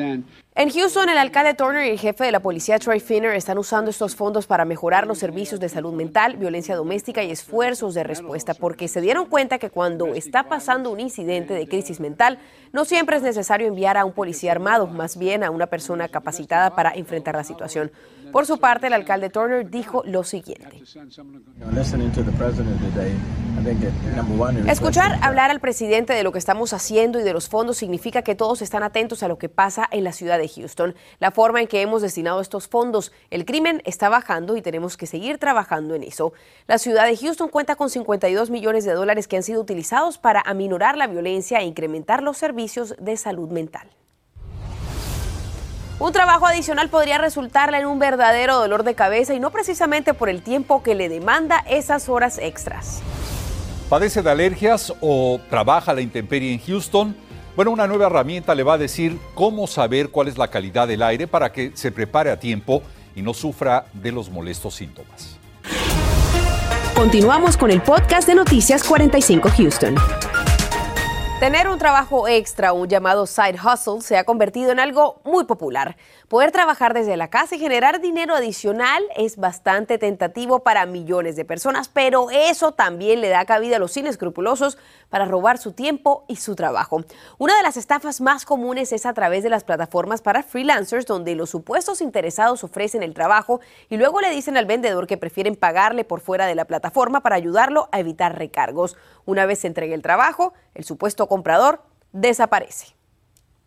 En 0.58 0.70
Houston, 0.70 1.08
el 1.08 1.18
alcalde 1.18 1.54
Turner 1.54 1.86
y 1.86 1.90
el 1.90 2.00
jefe 2.00 2.24
de 2.24 2.32
la 2.32 2.40
policía 2.40 2.80
Troy 2.80 2.98
Finner 2.98 3.32
están 3.36 3.58
usando 3.58 3.92
estos 3.92 4.16
fondos 4.16 4.48
para 4.48 4.64
mejorar 4.64 5.06
los 5.06 5.18
servicios 5.18 5.60
de 5.60 5.68
salud 5.68 5.92
mental, 5.92 6.36
violencia 6.36 6.74
doméstica 6.74 7.22
y 7.22 7.30
esfuerzos 7.30 7.94
de 7.94 8.02
respuesta, 8.02 8.54
porque 8.54 8.88
se 8.88 9.00
dieron 9.00 9.26
cuenta 9.26 9.60
que 9.60 9.70
cuando 9.70 10.14
está 10.14 10.48
pasando 10.48 10.90
un 10.90 10.98
incidente 10.98 11.54
de 11.54 11.68
crisis 11.68 12.00
mental, 12.00 12.40
no 12.72 12.84
siempre 12.84 13.18
es 13.18 13.22
necesario 13.22 13.68
enviar 13.68 13.96
a 13.96 14.04
un 14.04 14.12
policía 14.12 14.50
armado, 14.50 14.88
más 14.88 15.16
bien 15.16 15.44
a 15.44 15.50
una 15.50 15.68
persona 15.68 16.08
capacitada 16.08 16.74
para 16.74 16.90
enfrentar 16.90 17.36
la 17.36 17.44
situación. 17.44 17.92
Por 18.32 18.44
su 18.44 18.58
parte, 18.58 18.88
el 18.88 18.94
alcalde 18.94 19.30
Turner 19.30 19.70
dijo 19.70 20.02
lo 20.06 20.24
siguiente. 20.24 20.82
Escuchar 24.66 25.18
hablar 25.22 25.50
al 25.50 25.60
presidente 25.60 26.12
de 26.12 26.22
lo 26.22 26.32
que 26.32 26.38
estamos 26.38 26.72
haciendo 26.72 27.20
y 27.20 27.22
de 27.22 27.32
los 27.32 27.48
fondos 27.48 27.76
significa 27.76 28.22
que 28.22 28.34
todos 28.34 28.60
están 28.60 28.82
atentos 28.82 29.22
a 29.22 29.28
lo 29.28 29.38
que 29.38 29.48
pasa 29.48 29.86
en 29.90 30.04
la 30.04 30.12
ciudad 30.12 30.38
de 30.38 30.47
Houston, 30.48 30.94
la 31.20 31.30
forma 31.30 31.60
en 31.60 31.68
que 31.68 31.82
hemos 31.82 32.02
destinado 32.02 32.40
estos 32.40 32.68
fondos. 32.68 33.12
El 33.30 33.44
crimen 33.44 33.82
está 33.84 34.08
bajando 34.08 34.56
y 34.56 34.62
tenemos 34.62 34.96
que 34.96 35.06
seguir 35.06 35.38
trabajando 35.38 35.94
en 35.94 36.02
eso. 36.02 36.32
La 36.66 36.78
ciudad 36.78 37.06
de 37.06 37.16
Houston 37.16 37.48
cuenta 37.48 37.76
con 37.76 37.90
52 37.90 38.50
millones 38.50 38.84
de 38.84 38.92
dólares 38.92 39.28
que 39.28 39.36
han 39.36 39.42
sido 39.42 39.60
utilizados 39.60 40.18
para 40.18 40.40
aminorar 40.40 40.96
la 40.96 41.06
violencia 41.06 41.58
e 41.58 41.64
incrementar 41.64 42.22
los 42.22 42.38
servicios 42.38 42.94
de 42.98 43.16
salud 43.16 43.50
mental. 43.50 43.88
Un 46.00 46.12
trabajo 46.12 46.46
adicional 46.46 46.90
podría 46.90 47.18
resultarle 47.18 47.78
en 47.78 47.86
un 47.86 47.98
verdadero 47.98 48.56
dolor 48.56 48.84
de 48.84 48.94
cabeza 48.94 49.34
y 49.34 49.40
no 49.40 49.50
precisamente 49.50 50.14
por 50.14 50.28
el 50.28 50.42
tiempo 50.42 50.82
que 50.82 50.94
le 50.94 51.08
demanda 51.08 51.64
esas 51.68 52.08
horas 52.08 52.38
extras. 52.38 53.02
¿Padece 53.88 54.22
de 54.22 54.30
alergias 54.30 54.92
o 55.00 55.40
trabaja 55.50 55.92
la 55.92 56.00
intemperie 56.00 56.52
en 56.52 56.60
Houston? 56.60 57.16
Bueno, 57.56 57.70
una 57.70 57.86
nueva 57.86 58.06
herramienta 58.06 58.54
le 58.54 58.62
va 58.62 58.74
a 58.74 58.78
decir 58.78 59.18
cómo 59.34 59.66
saber 59.66 60.10
cuál 60.10 60.28
es 60.28 60.38
la 60.38 60.48
calidad 60.48 60.86
del 60.86 61.02
aire 61.02 61.26
para 61.26 61.52
que 61.52 61.72
se 61.74 61.90
prepare 61.90 62.30
a 62.30 62.38
tiempo 62.38 62.82
y 63.16 63.22
no 63.22 63.34
sufra 63.34 63.86
de 63.92 64.12
los 64.12 64.30
molestos 64.30 64.74
síntomas. 64.74 65.36
Continuamos 66.94 67.56
con 67.56 67.70
el 67.70 67.80
podcast 67.80 68.28
de 68.28 68.34
Noticias 68.34 68.82
45 68.84 69.50
Houston. 69.56 69.94
Tener 71.40 71.68
un 71.68 71.78
trabajo 71.78 72.26
extra, 72.26 72.72
un 72.72 72.88
llamado 72.88 73.24
side 73.24 73.60
hustle, 73.64 74.00
se 74.00 74.16
ha 74.16 74.24
convertido 74.24 74.72
en 74.72 74.80
algo 74.80 75.20
muy 75.24 75.44
popular. 75.44 75.96
Poder 76.26 76.50
trabajar 76.50 76.94
desde 76.94 77.16
la 77.16 77.30
casa 77.30 77.54
y 77.54 77.60
generar 77.60 78.00
dinero 78.00 78.34
adicional 78.34 79.04
es 79.14 79.36
bastante 79.36 79.98
tentativo 79.98 80.64
para 80.64 80.84
millones 80.84 81.36
de 81.36 81.44
personas, 81.44 81.88
pero 81.88 82.28
eso 82.32 82.72
también 82.72 83.20
le 83.20 83.28
da 83.28 83.44
cabida 83.44 83.76
a 83.76 83.78
los 83.78 83.96
inescrupulosos 83.96 84.78
para 85.10 85.26
robar 85.26 85.58
su 85.58 85.72
tiempo 85.72 86.24
y 86.26 86.36
su 86.36 86.56
trabajo. 86.56 87.04
Una 87.38 87.56
de 87.56 87.62
las 87.62 87.76
estafas 87.76 88.20
más 88.20 88.44
comunes 88.44 88.92
es 88.92 89.06
a 89.06 89.12
través 89.12 89.44
de 89.44 89.48
las 89.48 89.62
plataformas 89.62 90.22
para 90.22 90.42
freelancers, 90.42 91.06
donde 91.06 91.36
los 91.36 91.50
supuestos 91.50 92.00
interesados 92.00 92.64
ofrecen 92.64 93.04
el 93.04 93.14
trabajo 93.14 93.60
y 93.88 93.96
luego 93.96 94.20
le 94.20 94.32
dicen 94.32 94.56
al 94.56 94.66
vendedor 94.66 95.06
que 95.06 95.16
prefieren 95.16 95.54
pagarle 95.54 96.02
por 96.02 96.20
fuera 96.20 96.46
de 96.46 96.56
la 96.56 96.64
plataforma 96.64 97.22
para 97.22 97.36
ayudarlo 97.36 97.88
a 97.92 98.00
evitar 98.00 98.36
recargos. 98.36 98.96
Una 99.24 99.46
vez 99.46 99.60
se 99.60 99.68
entregue 99.68 99.94
el 99.94 100.02
trabajo, 100.02 100.52
el 100.74 100.84
supuesto 100.84 101.27
comprador 101.28 101.82
desaparece. 102.12 102.94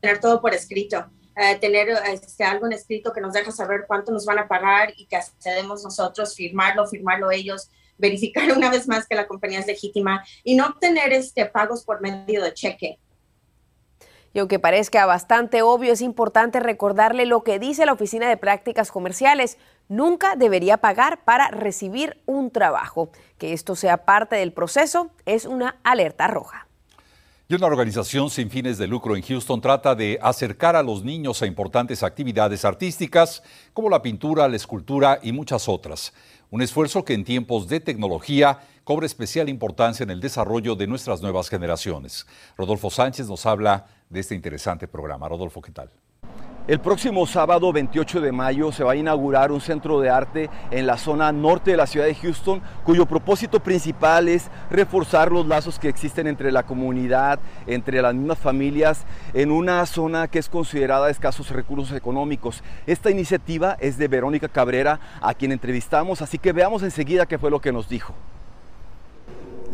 Tener 0.02 0.20
todo 0.20 0.42
por 0.42 0.54
escrito, 0.54 1.06
eh, 1.36 1.56
tener 1.60 1.90
este, 1.90 2.44
algo 2.44 2.66
en 2.66 2.74
escrito 2.74 3.14
que 3.14 3.22
nos 3.22 3.34
deja 3.34 3.52
saber 3.52 3.86
cuánto 3.88 4.12
nos 4.12 4.26
van 4.26 4.40
a 4.40 4.48
pagar 4.48 4.94
y 4.98 5.06
que 5.06 5.16
accedemos 5.16 5.84
nosotros, 5.84 6.36
firmarlo, 6.36 6.88
firmarlo 6.88 7.32
ellos, 7.32 7.70
verificar 7.98 8.52
una 8.52 8.70
vez 8.70 8.88
más 8.88 9.08
que 9.08 9.16
la 9.16 9.28
compañía 9.28 9.60
es 9.60 9.68
legítima 9.68 10.26
y 10.44 10.56
no 10.56 10.66
obtener 10.66 11.14
este, 11.14 11.46
pagos 11.46 11.84
por 11.86 12.02
medio 12.02 12.44
de 12.44 12.54
cheque. 12.54 13.00
Y 14.34 14.40
aunque 14.40 14.60
parezca 14.60 15.06
bastante 15.06 15.62
obvio, 15.62 15.94
es 15.94 16.02
importante 16.02 16.60
recordarle 16.60 17.26
lo 17.26 17.44
que 17.44 17.60
dice 17.60 17.86
la 17.86 17.94
Oficina 17.94 18.30
de 18.30 18.38
Prácticas 18.38 18.92
Comerciales. 18.92 19.58
Nunca 19.90 20.38
debería 20.38 20.78
pagar 20.78 21.26
para 21.26 21.50
recibir 21.50 22.22
un 22.26 22.50
trabajo. 22.50 23.10
Que 23.38 23.52
esto 23.52 23.76
sea 23.76 24.06
parte 24.06 24.38
del 24.38 24.54
proceso 24.54 25.12
es 25.26 25.46
una 25.46 25.80
alerta 25.84 26.28
roja. 26.28 26.68
Y 27.52 27.54
una 27.54 27.68
organización 27.68 28.30
sin 28.30 28.50
fines 28.50 28.78
de 28.78 28.88
lucro 28.88 29.14
en 29.14 29.24
Houston 29.24 29.60
trata 29.60 29.94
de 29.94 30.18
acercar 30.22 30.78
a 30.78 30.82
los 30.82 31.04
niños 31.04 31.42
a 31.42 31.46
importantes 31.46 32.02
actividades 32.02 32.64
artísticas 32.64 33.44
como 33.74 33.90
la 33.90 34.02
pintura, 34.02 34.48
la 34.48 34.56
escultura 34.56 35.20
y 35.22 35.34
muchas 35.34 35.68
otras. 35.68 36.14
Un 36.50 36.62
esfuerzo 36.62 37.04
que 37.04 37.14
en 37.14 37.26
tiempos 37.26 37.68
de 37.68 37.82
tecnología 37.82 38.62
cobra 38.86 39.06
especial 39.06 39.50
importancia 39.50 40.06
en 40.06 40.12
el 40.12 40.22
desarrollo 40.22 40.78
de 40.78 40.88
nuestras 40.88 41.22
nuevas 41.22 41.50
generaciones. 41.50 42.26
Rodolfo 42.58 42.90
Sánchez 42.90 43.28
nos 43.28 43.46
habla 43.46 43.86
de 44.10 44.22
este 44.22 44.34
interesante 44.34 44.88
programa. 44.88 45.28
Rodolfo, 45.28 45.62
¿qué 45.62 45.74
tal? 45.74 45.90
El 46.72 46.80
próximo 46.80 47.28
sábado 47.28 47.74
28 47.74 48.22
de 48.22 48.32
mayo 48.32 48.72
se 48.72 48.86
va 48.86 48.94
a 48.94 48.96
inaugurar 48.96 49.52
un 49.52 49.60
centro 49.60 50.00
de 50.00 50.10
arte 50.10 50.50
en 50.72 50.88
la 50.88 50.98
zona 50.98 51.30
norte 51.34 51.72
de 51.72 51.76
la 51.76 51.86
ciudad 51.86 52.06
de 52.06 52.16
Houston, 52.16 52.62
cuyo 52.86 53.06
propósito 53.06 53.60
principal 53.60 54.30
es 54.30 54.50
reforzar 54.70 55.34
los 55.34 55.46
lazos 55.46 55.78
que 55.78 55.90
existen 55.90 56.28
entre 56.28 56.50
la 56.50 56.64
comunidad, 56.64 57.42
entre 57.68 58.02
las 58.02 58.16
mismas 58.16 58.38
familias, 58.38 59.04
en 59.34 59.52
una 59.52 59.86
zona 59.86 60.30
que 60.30 60.40
es 60.40 60.48
considerada 60.48 61.08
de 61.08 61.12
escasos 61.12 61.50
recursos 61.50 61.94
económicos. 61.94 62.64
Esta 62.88 63.12
iniciativa 63.12 63.76
es 63.82 63.98
de 63.98 64.08
Verónica 64.08 64.48
Cabrera, 64.48 64.98
a 65.20 65.34
quien 65.34 65.52
entrevistamos, 65.52 66.22
así 66.22 66.38
que 66.38 66.54
veamos 66.54 66.84
enseguida 66.84 67.26
qué 67.26 67.38
fue 67.38 67.52
lo 67.52 67.60
que 67.60 67.74
nos 67.74 67.90
dijo. 67.90 68.14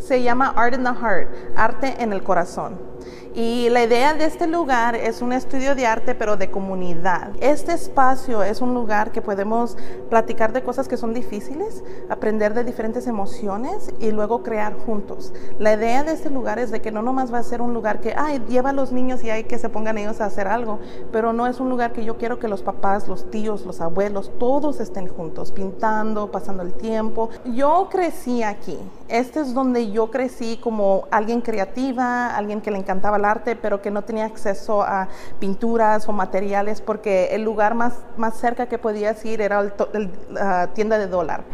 Se 0.00 0.20
llama 0.20 0.52
Art 0.56 0.74
in 0.74 0.82
the 0.82 0.90
Heart, 0.90 1.28
arte 1.56 2.02
en 2.02 2.12
el 2.12 2.24
corazón. 2.24 2.97
Y 3.34 3.68
la 3.70 3.84
idea 3.84 4.14
de 4.14 4.24
este 4.24 4.46
lugar 4.46 4.96
es 4.96 5.22
un 5.22 5.32
estudio 5.32 5.74
de 5.74 5.86
arte, 5.86 6.14
pero 6.14 6.36
de 6.36 6.50
comunidad. 6.50 7.30
Este 7.40 7.72
espacio 7.72 8.42
es 8.42 8.60
un 8.60 8.74
lugar 8.74 9.12
que 9.12 9.22
podemos 9.22 9.76
platicar 10.10 10.52
de 10.52 10.62
cosas 10.62 10.88
que 10.88 10.96
son 10.96 11.14
difíciles, 11.14 11.84
aprender 12.08 12.54
de 12.54 12.64
diferentes 12.64 13.06
emociones 13.06 13.92
y 14.00 14.10
luego 14.10 14.42
crear 14.42 14.76
juntos. 14.78 15.32
La 15.58 15.74
idea 15.74 16.02
de 16.02 16.12
este 16.12 16.30
lugar 16.30 16.58
es 16.58 16.70
de 16.70 16.80
que 16.80 16.90
no 16.90 17.02
nomás 17.02 17.32
va 17.32 17.38
a 17.38 17.42
ser 17.42 17.62
un 17.62 17.74
lugar 17.74 18.00
que, 18.00 18.14
ay, 18.16 18.42
lleva 18.48 18.70
a 18.70 18.72
los 18.72 18.92
niños 18.92 19.22
y 19.22 19.30
hay 19.30 19.44
que 19.44 19.58
se 19.58 19.68
pongan 19.68 19.98
ellos 19.98 20.20
a 20.20 20.26
hacer 20.26 20.48
algo, 20.48 20.78
pero 21.12 21.32
no 21.32 21.46
es 21.46 21.60
un 21.60 21.68
lugar 21.68 21.92
que 21.92 22.04
yo 22.04 22.16
quiero 22.16 22.38
que 22.38 22.48
los 22.48 22.62
papás, 22.62 23.08
los 23.08 23.30
tíos, 23.30 23.64
los 23.66 23.80
abuelos, 23.80 24.32
todos 24.38 24.80
estén 24.80 25.08
juntos, 25.08 25.52
pintando, 25.52 26.30
pasando 26.30 26.62
el 26.62 26.72
tiempo. 26.72 27.30
Yo 27.44 27.88
crecí 27.90 28.42
aquí. 28.42 28.78
Este 29.08 29.40
es 29.40 29.54
donde 29.54 29.90
yo 29.90 30.10
crecí 30.10 30.58
como 30.62 31.04
alguien 31.10 31.40
creativa, 31.40 32.36
alguien 32.36 32.60
que 32.60 32.70
le 32.70 32.76
encantaba 32.98 33.16
el 33.16 33.24
arte, 33.24 33.56
pero 33.56 33.80
que 33.80 33.90
no 33.90 34.02
tenía 34.02 34.26
acceso 34.26 34.82
a 34.82 35.08
pinturas 35.38 36.08
o 36.08 36.12
materiales 36.12 36.80
porque 36.80 37.28
el 37.32 37.44
lugar 37.44 37.74
más, 37.74 37.94
más 38.16 38.36
cerca 38.36 38.66
que 38.66 38.78
podías 38.78 39.24
ir 39.24 39.40
era 39.40 39.62
la 40.30 40.66
tienda 40.74 40.98
de 40.98 41.06
dólar. 41.06 41.44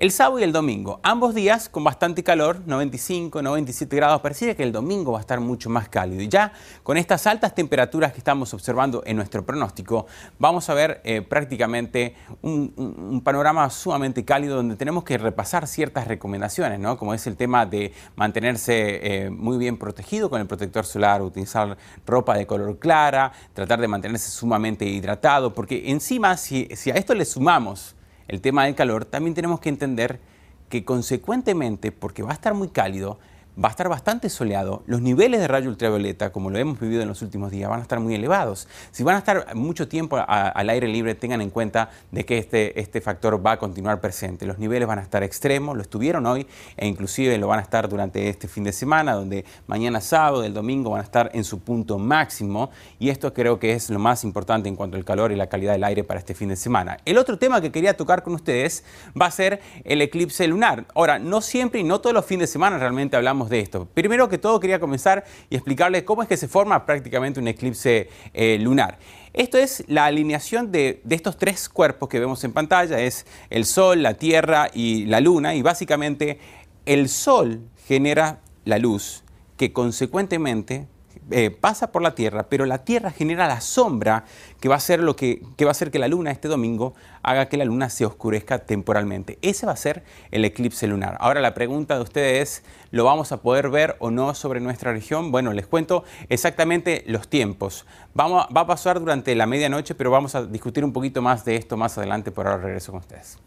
El 0.00 0.12
sábado 0.12 0.38
y 0.38 0.44
el 0.44 0.52
domingo, 0.52 1.00
ambos 1.02 1.34
días 1.34 1.68
con 1.68 1.82
bastante 1.82 2.22
calor, 2.22 2.60
95, 2.64 3.42
97 3.42 3.96
grados, 3.96 4.20
pareciera 4.20 4.54
que 4.54 4.62
el 4.62 4.70
domingo 4.70 5.10
va 5.10 5.18
a 5.18 5.20
estar 5.22 5.40
mucho 5.40 5.70
más 5.70 5.88
cálido. 5.88 6.22
Y 6.22 6.28
ya 6.28 6.52
con 6.84 6.96
estas 6.96 7.26
altas 7.26 7.52
temperaturas 7.52 8.12
que 8.12 8.18
estamos 8.18 8.54
observando 8.54 9.02
en 9.04 9.16
nuestro 9.16 9.44
pronóstico, 9.44 10.06
vamos 10.38 10.70
a 10.70 10.74
ver 10.74 11.00
eh, 11.02 11.20
prácticamente 11.22 12.14
un, 12.42 13.20
panorama 13.24 13.68
sumamente 13.70 14.24
cálido 14.24 14.54
donde 14.54 14.76
tenemos 14.76 15.02
que 15.02 15.18
repasar 15.18 15.66
ciertas 15.66 16.06
recomendaciones, 16.06 16.78
¿no? 16.78 16.96
como 16.96 17.12
es 17.12 17.26
el 17.26 17.36
tema 17.36 17.66
de 17.66 17.92
mantenerse 18.14 19.00
eh, 19.24 19.30
muy 19.30 19.58
bien 19.58 19.78
protegido 19.78 20.30
con 20.30 20.40
el 20.40 20.46
protector 20.46 20.86
solar, 20.86 21.22
utilizar 21.22 21.76
ropa 22.06 22.36
de 22.36 22.46
color 22.46 22.78
clara, 22.78 23.32
tratar 23.52 23.80
de 23.80 23.88
mantenerse 23.88 24.30
sumamente 24.30 24.84
hidratado, 24.84 25.52
porque 25.52 25.90
encima 25.90 26.36
si, 26.36 26.68
si 26.76 26.92
a 26.92 26.94
esto 26.94 27.14
le 27.14 27.24
sumamos 27.24 27.96
el 28.28 28.40
tema 28.40 28.64
del 28.64 28.74
calor, 28.74 29.04
también 29.04 29.34
tenemos 29.34 29.60
que 29.60 29.70
entender 29.70 30.20
que 30.68 30.84
consecuentemente, 30.84 31.92
porque 31.92 32.22
va 32.22 32.30
a 32.30 32.34
estar 32.34 32.54
muy 32.54 32.68
cálido, 32.68 33.18
va 33.62 33.68
a 33.68 33.70
estar 33.70 33.88
bastante 33.88 34.28
soleado, 34.28 34.82
los 34.86 35.00
niveles 35.00 35.40
de 35.40 35.48
rayo 35.48 35.68
ultravioleta, 35.68 36.30
como 36.30 36.50
lo 36.50 36.58
hemos 36.58 36.78
vivido 36.78 37.02
en 37.02 37.08
los 37.08 37.22
últimos 37.22 37.50
días, 37.50 37.68
van 37.68 37.80
a 37.80 37.82
estar 37.82 37.98
muy 37.98 38.14
elevados. 38.14 38.68
Si 38.92 39.02
van 39.02 39.16
a 39.16 39.18
estar 39.18 39.54
mucho 39.56 39.88
tiempo 39.88 40.16
al 40.16 40.70
aire 40.70 40.86
libre, 40.86 41.16
tengan 41.16 41.40
en 41.40 41.50
cuenta 41.50 41.90
de 42.12 42.24
que 42.24 42.38
este, 42.38 42.78
este 42.78 43.00
factor 43.00 43.44
va 43.44 43.52
a 43.52 43.58
continuar 43.58 44.00
presente. 44.00 44.46
Los 44.46 44.58
niveles 44.58 44.86
van 44.86 45.00
a 45.00 45.02
estar 45.02 45.24
extremos, 45.24 45.74
lo 45.74 45.82
estuvieron 45.82 46.24
hoy 46.26 46.46
e 46.76 46.86
inclusive 46.86 47.36
lo 47.38 47.48
van 47.48 47.58
a 47.58 47.62
estar 47.62 47.88
durante 47.88 48.28
este 48.28 48.46
fin 48.46 48.62
de 48.62 48.72
semana, 48.72 49.14
donde 49.14 49.44
mañana 49.66 50.00
sábado, 50.00 50.44
el 50.44 50.54
domingo 50.54 50.90
van 50.90 51.00
a 51.00 51.04
estar 51.04 51.30
en 51.34 51.42
su 51.42 51.58
punto 51.58 51.98
máximo 51.98 52.70
y 53.00 53.08
esto 53.08 53.34
creo 53.34 53.58
que 53.58 53.72
es 53.72 53.90
lo 53.90 53.98
más 53.98 54.22
importante 54.22 54.68
en 54.68 54.76
cuanto 54.76 54.96
al 54.96 55.04
calor 55.04 55.32
y 55.32 55.36
la 55.36 55.48
calidad 55.48 55.72
del 55.72 55.84
aire 55.84 56.04
para 56.04 56.20
este 56.20 56.34
fin 56.34 56.48
de 56.50 56.56
semana. 56.56 56.98
El 57.04 57.18
otro 57.18 57.38
tema 57.38 57.60
que 57.60 57.72
quería 57.72 57.96
tocar 57.96 58.22
con 58.22 58.34
ustedes 58.34 58.84
va 59.20 59.26
a 59.26 59.30
ser 59.32 59.60
el 59.84 60.00
eclipse 60.00 60.46
lunar. 60.46 60.84
Ahora, 60.94 61.18
no 61.18 61.40
siempre 61.40 61.80
y 61.80 61.84
no 61.84 62.00
todos 62.00 62.14
los 62.14 62.24
fines 62.24 62.48
de 62.48 62.52
semana 62.52 62.78
realmente 62.78 63.16
hablamos 63.16 63.47
de 63.48 63.60
esto. 63.60 63.86
Primero 63.94 64.28
que 64.28 64.38
todo 64.38 64.60
quería 64.60 64.80
comenzar 64.80 65.24
y 65.50 65.56
explicarles 65.56 66.02
cómo 66.02 66.22
es 66.22 66.28
que 66.28 66.36
se 66.36 66.48
forma 66.48 66.84
prácticamente 66.86 67.40
un 67.40 67.48
eclipse 67.48 68.08
eh, 68.34 68.58
lunar. 68.60 68.98
Esto 69.32 69.58
es 69.58 69.84
la 69.88 70.06
alineación 70.06 70.72
de, 70.72 71.00
de, 71.04 71.14
estos 71.14 71.36
tres 71.36 71.68
cuerpos 71.68 72.08
que 72.08 72.18
vemos 72.18 72.42
en 72.44 72.52
pantalla, 72.52 73.00
es 73.00 73.26
el 73.50 73.64
Sol, 73.64 74.02
la 74.02 74.14
Tierra 74.14 74.70
y 74.72 75.04
la 75.04 75.20
Luna, 75.20 75.54
y 75.54 75.62
básicamente 75.62 76.38
el 76.86 77.08
Sol 77.08 77.60
genera 77.86 78.40
la 78.64 78.78
luz 78.78 79.24
que 79.56 79.72
consecuentemente 79.72 80.86
eh, 81.30 81.50
pasa 81.50 81.92
por 81.92 82.02
la 82.02 82.14
Tierra, 82.14 82.48
pero 82.48 82.66
la 82.66 82.84
Tierra 82.84 83.10
genera 83.10 83.46
la 83.46 83.60
sombra 83.60 84.24
que 84.60 84.68
va 84.68 84.76
a 84.76 84.80
ser 84.80 85.00
lo 85.00 85.16
que, 85.16 85.42
va 85.62 85.68
a 85.68 85.70
hacer 85.70 85.90
que 85.90 85.98
la 85.98 86.08
Luna 86.08 86.30
este 86.30 86.48
domingo 86.48 86.94
haga 87.22 87.48
que 87.48 87.56
la 87.56 87.64
Luna 87.64 87.90
se 87.90 88.06
oscurezca 88.06 88.60
temporalmente. 88.60 89.38
Ese 89.42 89.66
va 89.66 89.72
a 89.72 89.76
ser 89.76 90.04
el 90.30 90.44
eclipse 90.44 90.86
lunar. 90.86 91.16
Ahora 91.20 91.40
la 91.40 91.54
pregunta 91.54 91.96
de 91.96 92.02
ustedes 92.02 92.62
es, 92.62 92.64
¿lo 92.90 93.04
vamos 93.04 93.32
a 93.32 93.42
poder 93.42 93.68
ver 93.68 93.96
o 93.98 94.10
no 94.10 94.34
sobre 94.34 94.60
nuestra 94.60 94.92
región? 94.92 95.30
Bueno, 95.30 95.52
les 95.52 95.66
cuento 95.66 96.04
exactamente 96.28 97.04
los 97.06 97.28
tiempos. 97.28 97.84
Vamos, 98.14 98.46
va 98.56 98.62
a 98.62 98.66
pasar 98.66 99.00
durante 99.00 99.34
la 99.34 99.46
medianoche, 99.46 99.94
pero 99.94 100.10
vamos 100.10 100.34
a 100.34 100.46
discutir 100.46 100.84
un 100.84 100.92
poquito 100.92 101.22
más 101.22 101.44
de 101.44 101.56
esto 101.56 101.76
más 101.76 101.98
adelante. 101.98 102.30
Por 102.30 102.46
ahora 102.46 102.62
regreso 102.62 102.92
con 102.92 103.00
ustedes. 103.00 103.38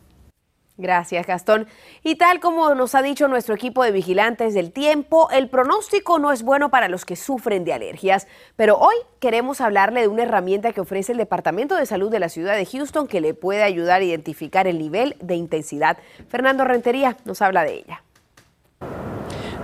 Gracias, 0.81 1.27
Gastón. 1.27 1.67
Y 2.03 2.15
tal 2.15 2.39
como 2.39 2.73
nos 2.73 2.95
ha 2.95 3.03
dicho 3.03 3.27
nuestro 3.27 3.53
equipo 3.53 3.83
de 3.83 3.91
vigilantes 3.91 4.55
del 4.55 4.71
tiempo, 4.71 5.29
el 5.31 5.47
pronóstico 5.47 6.17
no 6.17 6.31
es 6.31 6.41
bueno 6.41 6.71
para 6.71 6.89
los 6.89 7.05
que 7.05 7.15
sufren 7.15 7.63
de 7.63 7.73
alergias, 7.73 8.27
pero 8.55 8.79
hoy 8.79 8.95
queremos 9.19 9.61
hablarle 9.61 10.01
de 10.01 10.07
una 10.07 10.23
herramienta 10.23 10.73
que 10.73 10.81
ofrece 10.81 11.11
el 11.11 11.19
Departamento 11.19 11.75
de 11.75 11.85
Salud 11.85 12.09
de 12.09 12.19
la 12.19 12.29
ciudad 12.29 12.55
de 12.55 12.65
Houston 12.65 13.07
que 13.07 13.21
le 13.21 13.35
puede 13.35 13.61
ayudar 13.61 14.01
a 14.01 14.03
identificar 14.03 14.65
el 14.65 14.79
nivel 14.79 15.15
de 15.21 15.35
intensidad. 15.35 15.97
Fernando 16.29 16.65
Rentería 16.65 17.15
nos 17.25 17.43
habla 17.43 17.63
de 17.63 17.75
ella. 17.75 18.03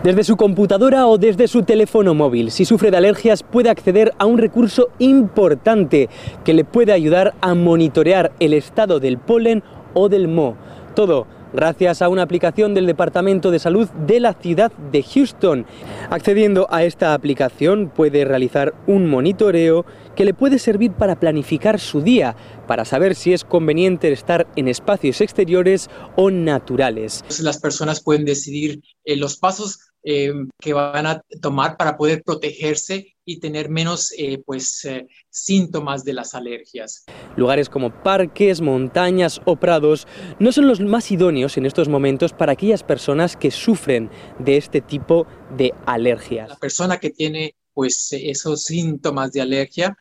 Desde 0.04 0.24
su 0.24 0.38
computadora 0.38 1.08
o 1.08 1.18
desde 1.18 1.48
su 1.48 1.64
teléfono 1.64 2.14
móvil, 2.14 2.52
si 2.52 2.66
sufre 2.66 2.92
de 2.92 2.98
alergias 2.98 3.42
puede 3.42 3.72
acceder 3.72 4.14
a 4.20 4.28
un 4.28 4.38
recurso 4.38 4.90
importante 5.00 6.08
que 6.46 6.54
le 6.54 6.64
puede 6.64 6.94
ayudar 6.94 7.34
a 7.42 7.56
monitorear 7.56 8.32
el 8.40 8.54
estado 8.54 9.00
del 9.00 9.18
polen 9.18 9.64
o 9.96 10.08
del 10.08 10.28
moho 10.28 10.56
todo 10.98 11.28
gracias 11.54 12.02
a 12.02 12.10
una 12.10 12.24
aplicación 12.24 12.74
del 12.74 12.88
Departamento 12.88 13.52
de 13.52 13.60
Salud 13.60 13.88
de 14.08 14.20
la 14.20 14.34
ciudad 14.34 14.72
de 14.92 15.04
Houston. 15.04 15.68
Accediendo 16.10 16.66
a 16.72 16.86
esta 16.86 17.14
aplicación 17.14 17.92
puede 17.96 18.26
realizar 18.26 18.74
un 18.88 19.08
monitoreo 19.08 19.86
que 20.16 20.26
le 20.26 20.34
puede 20.34 20.58
servir 20.58 20.92
para 20.94 21.20
planificar 21.20 21.80
su 21.80 22.02
día, 22.02 22.36
para 22.66 22.84
saber 22.84 23.14
si 23.14 23.32
es 23.32 23.44
conveniente 23.44 24.12
estar 24.12 24.48
en 24.56 24.68
espacios 24.68 25.22
exteriores 25.22 25.88
o 26.16 26.32
naturales. 26.32 27.24
Las 27.42 27.60
personas 27.60 28.02
pueden 28.02 28.26
decidir 28.26 28.82
eh, 29.06 29.18
los 29.18 29.38
pasos 29.38 29.87
eh, 30.10 30.32
que 30.58 30.72
van 30.72 31.06
a 31.06 31.22
tomar 31.42 31.76
para 31.76 31.98
poder 31.98 32.24
protegerse 32.24 33.18
y 33.26 33.42
tener 33.42 33.70
menos 33.70 34.14
eh, 34.18 34.42
pues, 34.46 34.86
eh, 34.86 35.06
síntomas 35.30 36.06
de 36.06 36.14
las 36.14 36.34
alergias. 36.34 37.04
Lugares 37.36 37.68
como 37.68 37.92
parques, 37.92 38.62
montañas 38.62 39.42
o 39.44 39.58
prados 39.58 40.08
no 40.40 40.54
son 40.54 40.66
los 40.66 40.80
más 40.80 41.12
idóneos 41.12 41.58
en 41.58 41.66
estos 41.66 41.90
momentos 41.90 42.32
para 42.32 42.54
aquellas 42.54 42.84
personas 42.84 43.36
que 43.36 43.52
sufren 43.52 44.10
de 44.40 44.56
este 44.56 44.80
tipo 44.80 45.28
de 45.58 45.74
alergias. 45.86 46.48
La 46.48 46.56
persona 46.56 47.00
que 47.00 47.10
tiene 47.10 47.56
pues, 47.74 48.08
esos 48.14 48.64
síntomas 48.64 49.34
de 49.34 49.42
alergia 49.42 49.98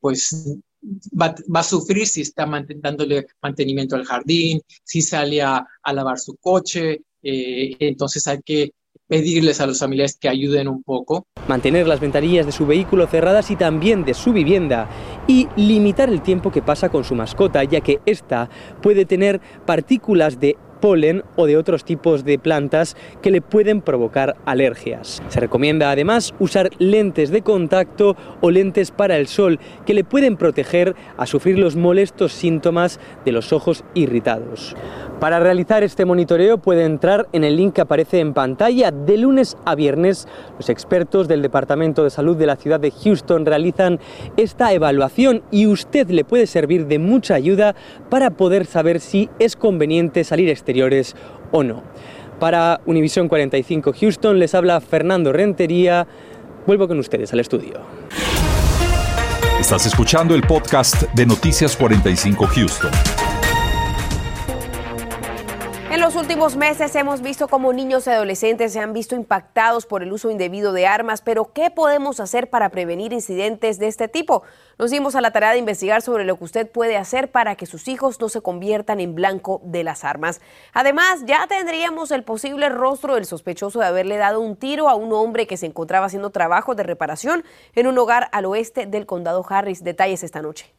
pues 0.00 0.58
Va, 1.20 1.34
a 1.54 1.62
sufrir 1.62 2.06
si 2.06 2.22
está 2.22 2.48
dándole 2.76 3.26
mantenimiento 3.42 3.96
al 3.96 4.06
jardín, 4.06 4.62
si 4.82 5.02
sale 5.02 5.42
a, 5.42 5.66
lavar 5.92 6.18
su 6.18 6.36
coche, 6.36 7.02
entonces 7.22 8.26
hay 8.26 8.40
que 8.42 8.72
pedirles 9.10 9.60
a 9.60 9.66
los 9.66 9.80
familiares 9.80 10.16
que 10.16 10.28
ayuden 10.28 10.68
un 10.68 10.84
poco. 10.84 11.26
Mantener 11.48 11.88
las 11.88 11.98
ventanillas 11.98 12.46
de 12.46 12.52
su 12.52 12.64
vehículo 12.64 13.08
cerradas 13.08 13.50
y 13.50 13.56
también 13.56 14.04
de 14.04 14.14
su 14.14 14.32
vivienda 14.32 14.88
y 15.26 15.48
limitar 15.56 16.08
el 16.08 16.22
tiempo 16.22 16.52
que 16.52 16.62
pasa 16.62 16.90
con 16.90 17.02
su 17.02 17.16
mascota, 17.16 17.64
ya 17.64 17.80
que 17.80 17.98
ésta 18.06 18.48
puede 18.80 19.04
tener 19.04 19.40
partículas 19.66 20.38
de 20.38 20.56
polen 20.80 21.22
o 21.36 21.46
de 21.46 21.56
otros 21.56 21.84
tipos 21.84 22.24
de 22.24 22.38
plantas 22.38 22.96
que 23.22 23.30
le 23.30 23.40
pueden 23.40 23.80
provocar 23.82 24.36
alergias. 24.46 25.22
Se 25.28 25.40
recomienda 25.40 25.90
además 25.90 26.34
usar 26.38 26.70
lentes 26.78 27.30
de 27.30 27.42
contacto 27.42 28.16
o 28.40 28.50
lentes 28.50 28.90
para 28.90 29.16
el 29.16 29.26
sol 29.26 29.58
que 29.86 29.94
le 29.94 30.04
pueden 30.04 30.36
proteger 30.36 30.94
a 31.16 31.26
sufrir 31.26 31.58
los 31.58 31.76
molestos 31.76 32.32
síntomas 32.32 32.98
de 33.24 33.32
los 33.32 33.52
ojos 33.52 33.84
irritados. 33.94 34.74
Para 35.20 35.38
realizar 35.38 35.82
este 35.82 36.06
monitoreo 36.06 36.56
puede 36.58 36.84
entrar 36.84 37.28
en 37.32 37.44
el 37.44 37.56
link 37.56 37.74
que 37.74 37.82
aparece 37.82 38.20
en 38.20 38.32
pantalla. 38.32 38.90
De 38.90 39.18
lunes 39.18 39.58
a 39.66 39.74
viernes, 39.74 40.26
los 40.56 40.70
expertos 40.70 41.28
del 41.28 41.42
Departamento 41.42 42.02
de 42.04 42.08
Salud 42.08 42.38
de 42.38 42.46
la 42.46 42.56
ciudad 42.56 42.80
de 42.80 42.90
Houston 42.90 43.44
realizan 43.44 44.00
esta 44.38 44.72
evaluación 44.72 45.42
y 45.50 45.66
usted 45.66 46.08
le 46.08 46.24
puede 46.24 46.46
servir 46.46 46.86
de 46.86 46.98
mucha 46.98 47.34
ayuda 47.34 47.74
para 48.08 48.30
poder 48.30 48.64
saber 48.64 48.98
si 48.98 49.28
es 49.38 49.56
conveniente 49.56 50.24
salir 50.24 50.48
exteriores 50.70 51.16
o 51.50 51.62
no. 51.62 51.82
Para 52.38 52.80
Univision 52.86 53.28
45 53.28 53.92
Houston 54.00 54.38
les 54.38 54.54
habla 54.54 54.80
Fernando 54.80 55.32
Rentería. 55.32 56.06
Vuelvo 56.66 56.88
con 56.88 56.98
ustedes 56.98 57.32
al 57.32 57.40
estudio. 57.40 57.80
Estás 59.58 59.84
escuchando 59.86 60.34
el 60.34 60.42
podcast 60.42 61.02
de 61.14 61.26
Noticias 61.26 61.76
45 61.76 62.46
Houston 62.46 63.19
los 66.10 66.22
últimos 66.22 66.56
meses 66.56 66.96
hemos 66.96 67.22
visto 67.22 67.46
cómo 67.46 67.72
niños 67.72 68.04
y 68.08 68.10
adolescentes 68.10 68.72
se 68.72 68.80
han 68.80 68.92
visto 68.92 69.14
impactados 69.14 69.86
por 69.86 70.02
el 70.02 70.12
uso 70.12 70.28
indebido 70.28 70.72
de 70.72 70.88
armas, 70.88 71.22
pero 71.22 71.52
¿qué 71.52 71.70
podemos 71.70 72.18
hacer 72.18 72.50
para 72.50 72.70
prevenir 72.70 73.12
incidentes 73.12 73.78
de 73.78 73.86
este 73.86 74.08
tipo? 74.08 74.42
Nos 74.76 74.90
dimos 74.90 75.14
a 75.14 75.20
la 75.20 75.30
tarea 75.30 75.52
de 75.52 75.58
investigar 75.58 76.02
sobre 76.02 76.24
lo 76.24 76.36
que 76.36 76.42
usted 76.42 76.68
puede 76.68 76.96
hacer 76.96 77.30
para 77.30 77.54
que 77.54 77.64
sus 77.64 77.86
hijos 77.86 78.20
no 78.20 78.28
se 78.28 78.40
conviertan 78.40 78.98
en 78.98 79.14
blanco 79.14 79.60
de 79.62 79.84
las 79.84 80.02
armas. 80.02 80.40
Además, 80.72 81.22
ya 81.26 81.46
tendríamos 81.46 82.10
el 82.10 82.24
posible 82.24 82.70
rostro 82.70 83.14
del 83.14 83.24
sospechoso 83.24 83.78
de 83.78 83.86
haberle 83.86 84.16
dado 84.16 84.40
un 84.40 84.56
tiro 84.56 84.88
a 84.88 84.96
un 84.96 85.12
hombre 85.12 85.46
que 85.46 85.56
se 85.56 85.66
encontraba 85.66 86.06
haciendo 86.06 86.30
trabajo 86.30 86.74
de 86.74 86.82
reparación 86.82 87.44
en 87.76 87.86
un 87.86 87.96
hogar 87.96 88.30
al 88.32 88.46
oeste 88.46 88.86
del 88.86 89.06
condado 89.06 89.46
Harris. 89.48 89.84
Detalles 89.84 90.24
esta 90.24 90.42
noche. 90.42 90.74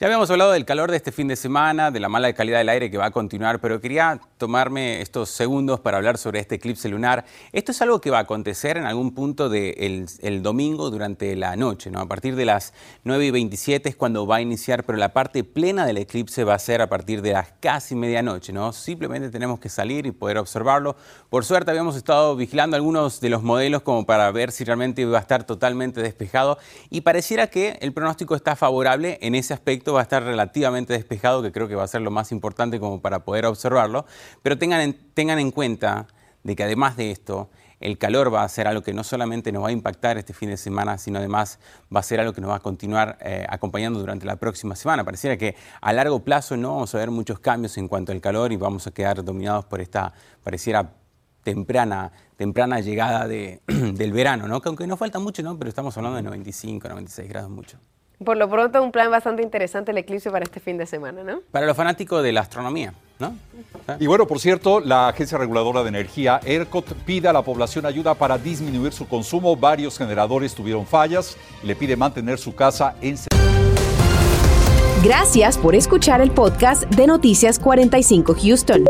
Ya 0.00 0.08
habíamos 0.08 0.28
hablado 0.28 0.50
del 0.50 0.64
calor 0.64 0.90
de 0.90 0.96
este 0.96 1.12
fin 1.12 1.28
de 1.28 1.36
semana, 1.36 1.92
de 1.92 2.00
la 2.00 2.08
mala 2.08 2.32
calidad 2.32 2.58
del 2.58 2.68
aire 2.68 2.90
que 2.90 2.98
va 2.98 3.06
a 3.06 3.10
continuar, 3.12 3.60
pero 3.60 3.80
quería 3.80 4.18
tomarme 4.44 5.00
estos 5.00 5.30
segundos 5.30 5.80
para 5.80 5.96
hablar 5.96 6.18
sobre 6.18 6.38
este 6.38 6.56
eclipse 6.56 6.86
lunar. 6.90 7.24
Esto 7.52 7.72
es 7.72 7.80
algo 7.80 8.02
que 8.02 8.10
va 8.10 8.18
a 8.18 8.22
acontecer 8.22 8.76
en 8.76 8.84
algún 8.84 9.14
punto 9.14 9.48
del 9.48 10.06
el 10.20 10.42
domingo 10.42 10.90
durante 10.90 11.34
la 11.34 11.56
noche, 11.56 11.90
¿no? 11.90 12.00
A 12.00 12.06
partir 12.06 12.36
de 12.36 12.44
las 12.44 12.74
9 13.04 13.24
y 13.24 13.30
27 13.30 13.88
es 13.88 13.96
cuando 13.96 14.26
va 14.26 14.36
a 14.36 14.40
iniciar, 14.42 14.84
pero 14.84 14.98
la 14.98 15.14
parte 15.14 15.44
plena 15.44 15.86
del 15.86 15.96
eclipse 15.96 16.44
va 16.44 16.52
a 16.52 16.58
ser 16.58 16.82
a 16.82 16.90
partir 16.90 17.22
de 17.22 17.32
las 17.32 17.54
casi 17.58 17.94
medianoche, 17.94 18.52
¿no? 18.52 18.74
Simplemente 18.74 19.30
tenemos 19.30 19.60
que 19.60 19.70
salir 19.70 20.04
y 20.04 20.10
poder 20.10 20.36
observarlo. 20.36 20.94
Por 21.30 21.46
suerte 21.46 21.70
habíamos 21.70 21.96
estado 21.96 22.36
vigilando 22.36 22.76
algunos 22.76 23.22
de 23.22 23.30
los 23.30 23.42
modelos 23.42 23.80
como 23.80 24.04
para 24.04 24.30
ver 24.30 24.52
si 24.52 24.64
realmente 24.64 25.06
va 25.06 25.16
a 25.16 25.22
estar 25.22 25.44
totalmente 25.44 26.02
despejado 26.02 26.58
y 26.90 27.00
pareciera 27.00 27.46
que 27.46 27.78
el 27.80 27.94
pronóstico 27.94 28.34
está 28.34 28.56
favorable 28.56 29.18
en 29.22 29.34
ese 29.34 29.54
aspecto 29.54 29.94
va 29.94 30.00
a 30.00 30.02
estar 30.02 30.22
relativamente 30.22 30.92
despejado, 30.92 31.42
que 31.42 31.50
creo 31.50 31.66
que 31.66 31.76
va 31.76 31.84
a 31.84 31.88
ser 31.88 32.02
lo 32.02 32.10
más 32.10 32.30
importante 32.30 32.74
como 32.78 33.00
para 33.00 33.24
poder 33.24 33.46
observarlo, 33.46 34.04
pero 34.42 34.58
tengan 34.58 34.80
en, 34.80 34.94
tengan 35.14 35.38
en 35.38 35.50
cuenta 35.50 36.06
de 36.42 36.56
que 36.56 36.62
además 36.62 36.96
de 36.96 37.10
esto, 37.10 37.50
el 37.80 37.98
calor 37.98 38.32
va 38.32 38.44
a 38.44 38.48
ser 38.48 38.66
algo 38.66 38.82
que 38.82 38.94
no 38.94 39.04
solamente 39.04 39.52
nos 39.52 39.64
va 39.64 39.68
a 39.68 39.72
impactar 39.72 40.16
este 40.16 40.32
fin 40.32 40.48
de 40.48 40.56
semana, 40.56 40.96
sino 40.98 41.18
además 41.18 41.58
va 41.94 42.00
a 42.00 42.02
ser 42.02 42.20
algo 42.20 42.32
que 42.32 42.40
nos 42.40 42.50
va 42.50 42.56
a 42.56 42.60
continuar 42.60 43.18
eh, 43.20 43.44
acompañando 43.48 43.98
durante 43.98 44.24
la 44.24 44.36
próxima 44.36 44.74
semana. 44.76 45.04
Pareciera 45.04 45.36
que 45.36 45.54
a 45.80 45.92
largo 45.92 46.20
plazo 46.20 46.56
no 46.56 46.74
vamos 46.74 46.94
a 46.94 46.98
ver 46.98 47.10
muchos 47.10 47.40
cambios 47.40 47.76
en 47.76 47.88
cuanto 47.88 48.12
al 48.12 48.20
calor 48.20 48.52
y 48.52 48.56
vamos 48.56 48.86
a 48.86 48.90
quedar 48.90 49.22
dominados 49.24 49.64
por 49.66 49.80
esta, 49.80 50.12
pareciera 50.42 50.92
temprana, 51.42 52.10
temprana 52.36 52.80
llegada 52.80 53.28
de, 53.28 53.60
del 53.66 54.12
verano, 54.12 54.48
¿no? 54.48 54.60
Que 54.60 54.68
aunque 54.68 54.86
nos 54.86 54.98
falta 54.98 55.18
mucho, 55.18 55.42
¿no? 55.42 55.58
Pero 55.58 55.68
estamos 55.68 55.96
hablando 55.96 56.16
de 56.16 56.22
95, 56.22 56.88
96 56.88 57.28
grados 57.28 57.50
mucho. 57.50 57.78
Por 58.24 58.36
lo 58.36 58.48
pronto, 58.48 58.82
un 58.82 58.92
plan 58.92 59.10
bastante 59.10 59.42
interesante 59.42 59.90
el 59.90 59.98
eclipse 59.98 60.30
para 60.30 60.44
este 60.44 60.60
fin 60.60 60.78
de 60.78 60.86
semana, 60.86 61.22
¿no? 61.22 61.40
Para 61.50 61.66
los 61.66 61.76
fanáticos 61.76 62.22
de 62.22 62.32
la 62.32 62.40
astronomía, 62.40 62.94
¿no? 63.18 63.36
Y 64.00 64.06
bueno, 64.06 64.26
por 64.26 64.40
cierto, 64.40 64.80
la 64.80 65.08
Agencia 65.08 65.38
Reguladora 65.38 65.82
de 65.82 65.88
Energía, 65.88 66.40
ERCOT, 66.44 66.92
pide 67.04 67.28
a 67.28 67.32
la 67.32 67.42
población 67.42 67.86
ayuda 67.86 68.14
para 68.14 68.38
disminuir 68.38 68.92
su 68.92 69.06
consumo. 69.06 69.56
Varios 69.56 69.98
generadores 69.98 70.54
tuvieron 70.54 70.86
fallas 70.86 71.36
y 71.62 71.66
le 71.66 71.76
pide 71.76 71.96
mantener 71.96 72.38
su 72.38 72.54
casa 72.54 72.94
en... 73.00 73.16
Gracias 75.02 75.58
por 75.58 75.74
escuchar 75.74 76.22
el 76.22 76.30
podcast 76.30 76.84
de 76.84 77.06
Noticias 77.06 77.58
45 77.58 78.34
Houston. 78.42 78.84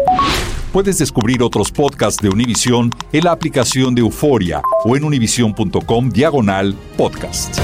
Puedes 0.72 0.98
descubrir 0.98 1.42
otros 1.42 1.70
podcasts 1.70 2.22
de 2.22 2.28
Univision 2.28 2.90
en 3.12 3.24
la 3.24 3.32
aplicación 3.32 3.94
de 3.94 4.00
Euforia 4.00 4.62
o 4.84 4.96
en 4.96 5.04
univision.com 5.04 6.08
diagonal 6.10 6.74
podcast. 6.96 7.58